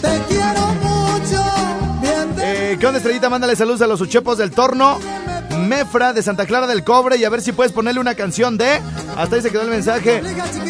Te 0.00 0.22
quiero 0.28 0.66
mucho. 0.82 1.44
Bien 2.00 2.34
Eh, 2.38 2.76
¿Qué 2.78 2.86
onda, 2.86 2.98
estrellita? 2.98 3.30
Mándale 3.30 3.56
saludos 3.56 3.82
a 3.82 3.86
los 3.86 4.00
uchepos 4.00 4.38
del 4.38 4.50
torno. 4.50 4.98
Mefra 5.68 6.12
de 6.12 6.22
Santa 6.22 6.46
Clara 6.46 6.66
del 6.66 6.82
Cobre 6.82 7.16
y 7.16 7.24
a 7.24 7.30
ver 7.30 7.40
si 7.40 7.52
puedes 7.52 7.72
ponerle 7.72 8.00
una 8.00 8.14
canción 8.14 8.58
de. 8.58 8.80
Hasta 9.16 9.36
ahí 9.36 9.42
se 9.42 9.50
quedó 9.50 9.62
el 9.62 9.70
mensaje. 9.70 10.20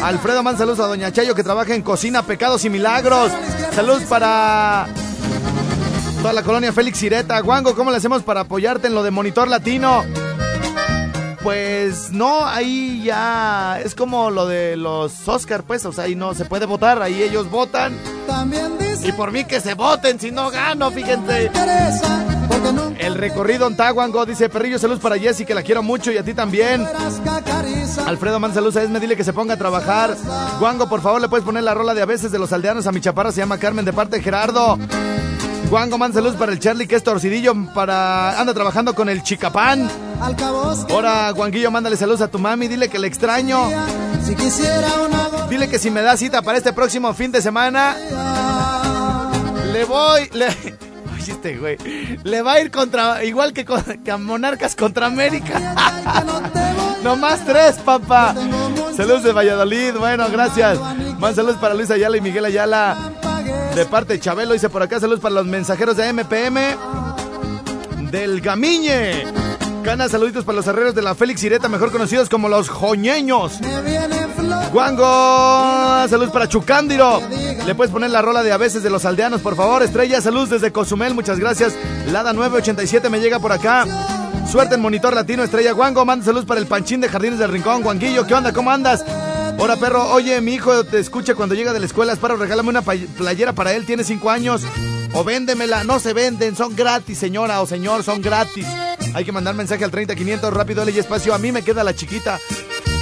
Alfredo, 0.03 0.43
manda 0.43 0.59
saludos 0.59 0.79
a 0.79 0.87
Doña 0.87 1.11
Chayo 1.11 1.33
que 1.33 1.43
trabaja 1.43 1.73
en 1.73 1.81
Cocina, 1.81 2.21
Pecados 2.23 2.63
y 2.65 2.69
Milagros. 2.69 3.31
Saludos 3.73 4.03
para 4.03 4.85
toda 6.21 6.33
la 6.33 6.43
colonia 6.43 6.71
Félix 6.71 7.01
Ireta. 7.01 7.39
Guango, 7.39 7.75
¿cómo 7.75 7.89
le 7.89 7.97
hacemos 7.97 8.21
para 8.21 8.41
apoyarte 8.41 8.87
en 8.87 8.93
lo 8.93 9.01
de 9.03 9.11
Monitor 9.11 9.47
Latino? 9.47 10.03
Pues 11.45 12.09
no, 12.11 12.43
ahí 12.43 13.03
ya 13.03 13.79
es 13.79 13.93
como 13.93 14.31
lo 14.31 14.47
de 14.47 14.75
los 14.75 15.27
Oscar, 15.27 15.61
pues, 15.61 15.85
o 15.85 15.93
sea, 15.93 16.05
ahí 16.05 16.15
no 16.15 16.33
se 16.33 16.45
puede 16.45 16.65
votar, 16.65 16.99
ahí 17.03 17.21
ellos 17.21 17.51
votan. 17.51 17.95
también 18.25 18.75
Y 19.03 19.11
por 19.11 19.31
mí 19.31 19.45
que 19.45 19.61
se 19.61 19.75
voten, 19.75 20.19
si 20.19 20.31
no 20.31 20.49
gano, 20.49 20.89
fíjense. 20.89 21.51
El 22.97 23.13
recorrido 23.13 23.67
en 23.67 23.77
Tahuango 23.77 24.25
dice 24.25 24.49
Perrillo, 24.49 24.79
saludos 24.79 25.01
para 25.01 25.19
Jessy, 25.19 25.45
que 25.45 25.53
la 25.53 25.61
quiero 25.61 25.83
mucho 25.83 26.11
y 26.11 26.17
a 26.17 26.23
ti 26.23 26.33
también. 26.33 26.83
Alfredo, 28.07 28.39
man 28.39 28.51
saludos 28.51 28.77
a 28.77 28.81
Esme, 28.81 28.99
dile 28.99 29.15
que 29.15 29.23
se 29.23 29.31
ponga 29.31 29.53
a 29.53 29.57
trabajar. 29.57 30.17
Guango, 30.59 30.89
por 30.89 31.01
favor, 31.03 31.21
le 31.21 31.29
puedes 31.29 31.45
poner 31.45 31.61
la 31.61 31.75
rola 31.75 31.93
de 31.93 32.01
a 32.01 32.05
veces 32.05 32.31
de 32.31 32.39
los 32.39 32.51
aldeanos 32.53 32.87
a 32.87 32.91
mi 32.91 33.01
chaparra, 33.01 33.31
se 33.31 33.41
llama 33.41 33.59
Carmen, 33.59 33.85
de 33.85 33.93
parte 33.93 34.17
de 34.17 34.23
Gerardo. 34.23 34.79
Guango, 35.69 35.97
man 35.97 36.13
saludos 36.13 36.35
para 36.35 36.51
el 36.51 36.59
Charlie, 36.59 36.87
que 36.87 36.95
es 36.95 37.03
torcidillo, 37.03 37.53
para... 37.73 38.39
anda 38.39 38.53
trabajando 38.53 38.93
con 38.93 39.09
el 39.09 39.23
Chicapán. 39.23 39.89
Ahora, 40.89 41.31
Guanguillo, 41.31 41.71
mándale 41.71 41.97
saludos 41.97 42.21
a 42.21 42.27
tu 42.29 42.39
mami, 42.39 42.67
dile 42.67 42.87
que 42.87 42.99
le 42.99 43.07
extraño. 43.07 43.69
si 44.23 44.35
quisiera 44.35 44.87
una 45.05 45.47
Dile 45.49 45.67
que 45.67 45.77
si 45.79 45.91
me 45.91 46.01
da 46.01 46.15
cita 46.17 46.41
para 46.41 46.57
este 46.57 46.71
próximo 46.71 47.13
fin 47.13 47.31
de 47.31 47.41
semana, 47.41 47.95
le 49.73 49.83
voy... 49.85 50.29
Le... 50.33 50.47
Oye, 51.15 51.31
este 51.31 51.57
güey. 51.57 51.77
Le 52.23 52.41
va 52.41 52.53
a 52.53 52.61
ir 52.61 52.71
contra... 52.71 53.23
Igual 53.23 53.51
que, 53.53 53.65
con- 53.65 53.83
que 54.03 54.11
a 54.11 54.17
Monarcas 54.17 54.75
contra 54.75 55.07
América. 55.07 55.75
No 57.03 57.15
más 57.17 57.43
tres, 57.45 57.77
papá. 57.77 58.33
Saludos 58.95 59.23
de 59.23 59.33
Valladolid. 59.33 59.95
Bueno, 59.97 60.25
gracias. 60.31 60.79
Más 61.19 61.35
saludos 61.35 61.57
para 61.57 61.73
Luis 61.73 61.89
Ayala 61.91 62.17
y 62.17 62.21
Miguel 62.21 62.45
Ayala. 62.45 62.95
De 63.75 63.85
parte 63.85 64.13
de 64.13 64.19
Chabelo. 64.21 64.53
Dice 64.53 64.69
por 64.69 64.81
acá 64.81 65.01
saludos 65.01 65.19
para 65.19 65.35
los 65.35 65.45
mensajeros 65.45 65.97
de 65.97 66.13
MPM. 66.13 66.77
Del 68.09 68.39
Gamiñe. 68.39 69.25
Cana, 69.83 70.07
saluditos 70.07 70.45
para 70.45 70.55
los 70.55 70.65
herreros 70.65 70.95
de 70.95 71.01
la 71.01 71.13
Félix 71.13 71.43
Ireta, 71.43 71.67
mejor 71.67 71.91
conocidos 71.91 72.29
como 72.29 72.47
los 72.47 72.69
joñeños. 72.69 73.59
Guango, 74.71 76.07
saludos 76.07 76.31
para 76.31 76.47
Chucándiro. 76.47 77.21
Le 77.67 77.75
puedes 77.75 77.91
poner 77.91 78.11
la 78.11 78.21
rola 78.21 78.43
de 78.43 78.53
a 78.53 78.57
veces 78.57 78.81
de 78.81 78.89
los 78.89 79.03
aldeanos, 79.03 79.41
por 79.41 79.57
favor. 79.57 79.83
Estrella, 79.83 80.21
saludos 80.21 80.51
desde 80.51 80.71
Cozumel, 80.71 81.13
muchas 81.13 81.37
gracias. 81.37 81.73
Lada 82.07 82.31
987 82.31 83.09
me 83.09 83.19
llega 83.19 83.39
por 83.39 83.51
acá. 83.51 83.85
Suerte 84.49 84.75
en 84.75 84.81
Monitor 84.81 85.13
Latino, 85.13 85.43
Estrella 85.43 85.73
Guango. 85.73 86.05
Manda 86.05 86.23
saludos 86.23 86.45
para 86.45 86.61
el 86.61 86.67
Panchín 86.67 87.01
de 87.01 87.09
Jardines 87.09 87.39
del 87.39 87.51
Rincón. 87.51 87.83
Guanguillo, 87.83 88.25
¿qué 88.25 88.33
onda? 88.35 88.53
¿Cómo 88.53 88.71
andas? 88.71 89.03
Hola, 89.57 89.77
perro. 89.77 90.11
Oye, 90.11 90.41
mi 90.41 90.53
hijo 90.53 90.83
te 90.83 90.99
escucha 90.99 91.35
cuando 91.35 91.55
llega 91.55 91.73
de 91.73 91.79
la 91.79 91.85
escuela. 91.85 92.13
Espero, 92.13 92.35
regálame 92.35 92.69
una 92.69 92.81
playera 92.81 93.53
para 93.53 93.73
él. 93.73 93.85
Tiene 93.85 94.03
cinco 94.03 94.29
años. 94.29 94.63
O 95.13 95.23
véndemela. 95.23 95.83
No 95.83 95.99
se 95.99 96.13
venden, 96.13 96.55
son 96.55 96.75
gratis, 96.75 97.17
señora 97.17 97.61
o 97.61 97.67
señor, 97.67 98.03
son 98.03 98.21
gratis. 98.21 98.67
Hay 99.13 99.23
que 99.23 99.31
mandar 99.31 99.55
mensaje 99.55 99.83
al 99.83 99.91
30500 99.91 100.53
rápido, 100.53 100.87
y 100.89 100.99
espacio. 100.99 101.33
A 101.33 101.37
mí 101.37 101.51
me 101.51 101.63
queda 101.63 101.83
la 101.83 101.95
chiquita. 101.95 102.39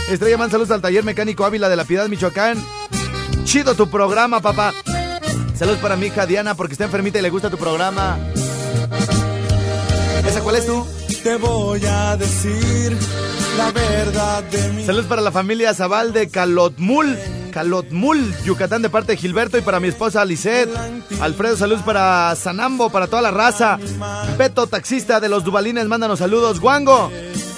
Estrella, 0.09 0.37
man 0.37 0.51
saludos 0.51 0.71
al 0.71 0.81
taller 0.81 1.03
mecánico 1.03 1.43
Ávila 1.45 1.69
de 1.69 1.75
la 1.75 1.85
Piedad, 1.85 2.07
Michoacán. 2.07 2.63
Chido 3.45 3.73
tu 3.73 3.89
programa, 3.89 4.41
papá. 4.41 4.73
Saludos 5.55 5.79
para 5.79 5.95
mi 5.95 6.07
hija 6.07 6.25
Diana 6.25 6.55
porque 6.55 6.73
está 6.73 6.85
enfermita 6.85 7.19
y 7.19 7.21
le 7.21 7.29
gusta 7.29 7.49
tu 7.49 7.57
programa. 7.57 8.19
¿Esa 10.27 10.41
cuál 10.41 10.57
es 10.57 10.65
tú? 10.65 10.85
Te 11.23 11.35
voy 11.37 11.85
a 11.85 12.17
decir 12.17 12.97
la 13.57 13.71
verdad 13.71 14.43
de. 14.43 14.85
Saludos 14.85 15.05
para 15.05 15.21
la 15.21 15.31
familia 15.31 15.73
Zabal 15.73 16.13
de 16.13 16.29
Calotmul. 16.29 17.17
Calotmul, 17.51 18.33
Yucatán, 18.43 18.81
de 18.81 18.89
parte 18.89 19.11
de 19.11 19.17
Gilberto 19.17 19.57
y 19.57 19.61
para 19.61 19.79
mi 19.79 19.87
esposa 19.87 20.25
Lisette. 20.25 20.69
Alfredo, 21.21 21.55
saludos 21.55 21.83
para 21.83 22.35
Sanambo, 22.35 22.89
para 22.89 23.07
toda 23.07 23.21
la 23.21 23.31
raza. 23.31 23.77
Beto, 24.37 24.65
taxista 24.67 25.19
de 25.19 25.29
los 25.29 25.43
Dubalines, 25.43 25.87
mándanos 25.87 26.19
saludos. 26.19 26.59
Guango. 26.59 27.11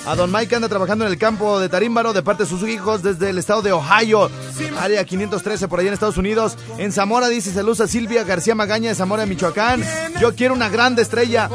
A 0.08 0.16
Don 0.16 0.32
Mike 0.32 0.56
anda 0.56 0.70
trabajando 0.70 1.06
en 1.06 1.12
el 1.12 1.18
campo 1.18 1.60
de 1.60 1.68
Tarímbaro 1.68 2.14
de 2.14 2.22
parte 2.22 2.44
de 2.44 2.50
sus 2.50 2.62
hijos 2.68 3.02
desde 3.02 3.32
el 3.32 3.40
estado 3.40 3.64
de 3.64 3.72
Ohio, 3.72 4.30
área 4.80 5.04
513 5.04 5.68
por 5.68 5.80
allá 5.80 5.88
en 5.88 5.94
Estados 5.96 6.18
Unidos. 6.18 6.58
En 6.78 6.92
Zamora 6.92 7.28
dice 7.28 7.52
saludos 7.52 7.82
a 7.82 7.88
Silvia 7.88 8.24
García 8.24 8.54
Magaña 8.54 8.90
de 8.90 8.96
Zamora, 8.96 9.26
Michoacán. 9.26 9.84
Yo 10.22 10.36
quiero 10.36 10.54
una 10.54 10.70
grande 10.70 11.02
estrella. 11.02 11.50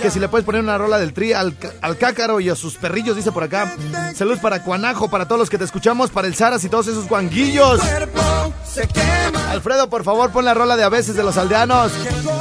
Que 0.00 0.10
si 0.10 0.18
le 0.18 0.28
puedes 0.28 0.44
poner 0.44 0.62
una 0.62 0.76
rola 0.78 0.98
del 0.98 1.12
tri 1.12 1.32
al, 1.32 1.56
al 1.80 1.96
cácaro 1.96 2.40
y 2.40 2.48
a 2.48 2.56
sus 2.56 2.74
perrillos, 2.74 3.14
dice 3.14 3.30
por 3.30 3.44
acá. 3.44 3.72
Saludos 4.16 4.40
para 4.40 4.64
Cuanajo, 4.64 5.08
para 5.08 5.26
todos 5.28 5.38
los 5.38 5.48
que 5.48 5.58
te 5.58 5.64
escuchamos, 5.64 6.10
para 6.10 6.26
el 6.26 6.34
Saras 6.34 6.64
y 6.64 6.68
todos 6.68 6.88
esos 6.88 7.06
guanguillos. 7.08 7.80
Alfredo, 9.50 9.88
por 9.88 10.02
favor, 10.02 10.32
pon 10.32 10.44
la 10.44 10.54
rola 10.54 10.76
de 10.76 10.82
a 10.82 10.88
veces 10.88 11.14
de 11.14 11.22
los 11.22 11.36
aldeanos. 11.36 11.92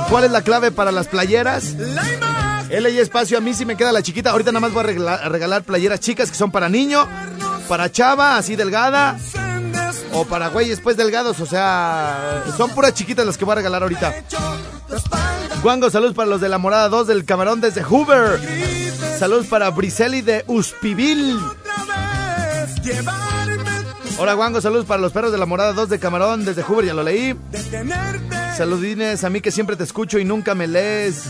¿Cuál 0.09 0.23
es 0.23 0.31
la 0.31 0.41
clave 0.41 0.71
para 0.71 0.91
las 0.91 1.07
playeras? 1.07 1.75
L 2.71 2.89
y 2.89 2.99
espacio, 2.99 3.37
a 3.37 3.41
mí 3.41 3.53
sí 3.53 3.65
me 3.65 3.75
queda 3.75 3.91
la 3.91 4.01
chiquita. 4.01 4.31
Ahorita 4.31 4.53
nada 4.53 4.61
más 4.61 4.73
voy 4.73 4.81
a 4.81 5.27
regalar, 5.27 5.63
playeras 5.63 5.99
chicas 5.99 6.31
que 6.31 6.37
son 6.37 6.51
para 6.51 6.69
niño, 6.69 7.05
para 7.67 7.91
chava, 7.91 8.37
así 8.37 8.55
delgada, 8.55 9.19
o 10.13 10.23
para 10.23 10.47
güeyes 10.47 10.79
pues 10.79 10.95
delgados. 10.95 11.41
O 11.41 11.45
sea, 11.45 12.43
son 12.55 12.69
puras 12.69 12.93
chiquitas 12.93 13.25
las 13.25 13.37
que 13.37 13.43
voy 13.43 13.51
a 13.51 13.55
regalar 13.55 13.83
ahorita. 13.83 14.15
Guango, 15.61 15.89
saludos 15.89 16.15
para 16.15 16.29
los 16.29 16.39
de 16.39 16.47
la 16.47 16.57
morada 16.59 16.87
2 16.87 17.07
del 17.07 17.25
camarón 17.25 17.59
desde 17.59 17.83
Hoover. 17.83 18.39
Saludos 19.19 19.47
para 19.47 19.69
Briseli 19.69 20.21
de 20.21 20.45
Uspivil. 20.47 21.39
Hola 24.17 24.33
Guango, 24.33 24.61
saludos 24.61 24.85
para 24.85 25.01
los 25.01 25.11
perros 25.11 25.33
de 25.33 25.37
la 25.37 25.45
morada 25.45 25.73
2 25.73 25.89
de 25.89 25.99
camarón 25.99 26.45
desde 26.45 26.63
Hoover, 26.63 26.85
ya 26.85 26.93
lo 26.93 27.03
leí. 27.03 27.35
Saludines 28.55 29.25
a 29.25 29.29
mí 29.29 29.41
que 29.41 29.51
siempre 29.51 29.75
te 29.75 29.83
escucho 29.83 30.19
y 30.19 30.25
nunca 30.25 30.55
me 30.55 30.67
lees. 30.67 31.25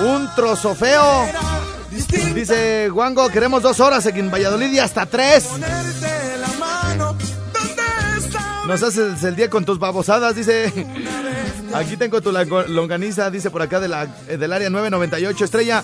Un 0.00 0.28
trozo 0.34 0.74
feo. 0.74 1.26
Dice 2.34 2.88
Guango, 2.88 3.28
queremos 3.30 3.62
dos 3.62 3.80
horas 3.80 4.06
en 4.06 4.30
Valladolid 4.30 4.72
y 4.72 4.78
hasta 4.78 5.06
tres. 5.06 5.48
Nos 8.66 8.82
haces 8.82 9.24
el 9.24 9.34
día 9.34 9.48
con 9.48 9.64
tus 9.64 9.78
babosadas, 9.78 10.36
dice. 10.36 10.72
Aquí 11.74 11.96
tengo 11.96 12.20
tu 12.20 12.32
longaniza, 12.32 13.30
dice 13.30 13.50
por 13.50 13.62
acá 13.62 13.80
de 13.80 13.88
la, 13.88 14.06
eh, 14.28 14.36
del 14.36 14.52
área 14.52 14.70
998. 14.70 15.44
Estrella, 15.44 15.82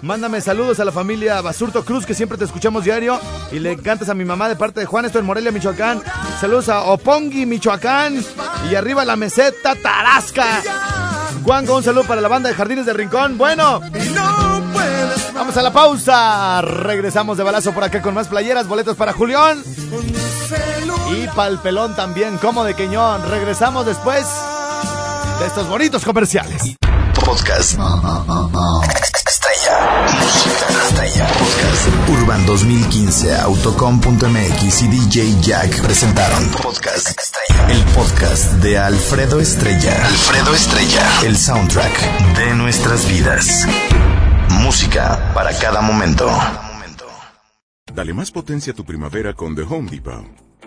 mándame 0.00 0.40
saludos 0.40 0.80
a 0.80 0.84
la 0.84 0.92
familia 0.92 1.40
Basurto 1.40 1.84
Cruz, 1.84 2.06
que 2.06 2.14
siempre 2.14 2.38
te 2.38 2.44
escuchamos 2.44 2.84
diario. 2.84 3.20
Y 3.52 3.58
le 3.58 3.76
cantas 3.76 4.08
a 4.08 4.14
mi 4.14 4.24
mamá 4.24 4.48
de 4.48 4.56
parte 4.56 4.80
de 4.80 4.86
Juan, 4.86 5.04
esto 5.04 5.18
en 5.18 5.26
Morelia, 5.26 5.52
Michoacán. 5.52 6.02
Saludos 6.40 6.68
a 6.70 6.82
Opongi, 6.84 7.46
Michoacán. 7.46 8.24
Y 8.70 8.74
arriba 8.74 9.04
la 9.04 9.16
meseta, 9.16 9.74
Tarasca. 9.76 10.62
Juango, 11.42 11.76
un 11.76 11.82
saludo 11.82 12.04
para 12.04 12.20
la 12.20 12.28
banda 12.28 12.48
de 12.48 12.54
Jardines 12.54 12.86
de 12.86 12.92
Rincón. 12.92 13.36
Bueno, 13.36 13.80
vamos 15.34 15.56
a 15.56 15.62
la 15.62 15.72
pausa. 15.72 16.62
Regresamos 16.62 17.36
de 17.36 17.44
balazo 17.44 17.72
por 17.72 17.84
acá 17.84 18.00
con 18.00 18.14
más 18.14 18.28
playeras, 18.28 18.68
boletos 18.68 18.96
para 18.96 19.12
Julián. 19.12 19.62
Y 21.14 21.26
pa'l 21.28 21.58
pelón 21.58 21.94
también, 21.96 22.38
como 22.38 22.64
de 22.64 22.74
Queñón. 22.74 23.28
Regresamos 23.28 23.86
después 23.86 24.24
de 25.40 25.46
estos 25.46 25.68
bonitos 25.68 26.04
comerciales. 26.04 26.76
Podcast. 27.24 27.78
Urban 32.08 32.46
2015, 32.46 33.34
Autocom.mx 33.40 34.82
y 34.82 34.88
DJ 34.88 35.40
Jack 35.40 35.82
presentaron 35.82 36.48
Podcast 36.62 37.08
Estrella. 37.08 37.68
El 37.68 37.84
podcast 37.94 38.52
de 38.54 38.78
Alfredo 38.78 39.40
Estrella. 39.40 40.06
Alfredo 40.06 40.54
Estrella. 40.54 41.10
El 41.24 41.36
soundtrack 41.36 42.36
de 42.36 42.54
nuestras 42.54 43.08
vidas. 43.08 43.66
Música 44.50 45.32
para 45.34 45.52
cada 45.58 45.80
momento. 45.80 46.30
Dale 47.94 48.14
más 48.14 48.30
potencia 48.30 48.72
a 48.72 48.76
tu 48.76 48.84
primavera 48.84 49.34
con 49.34 49.54
The 49.54 49.62
Home 49.62 49.90
Depot. 49.90 50.41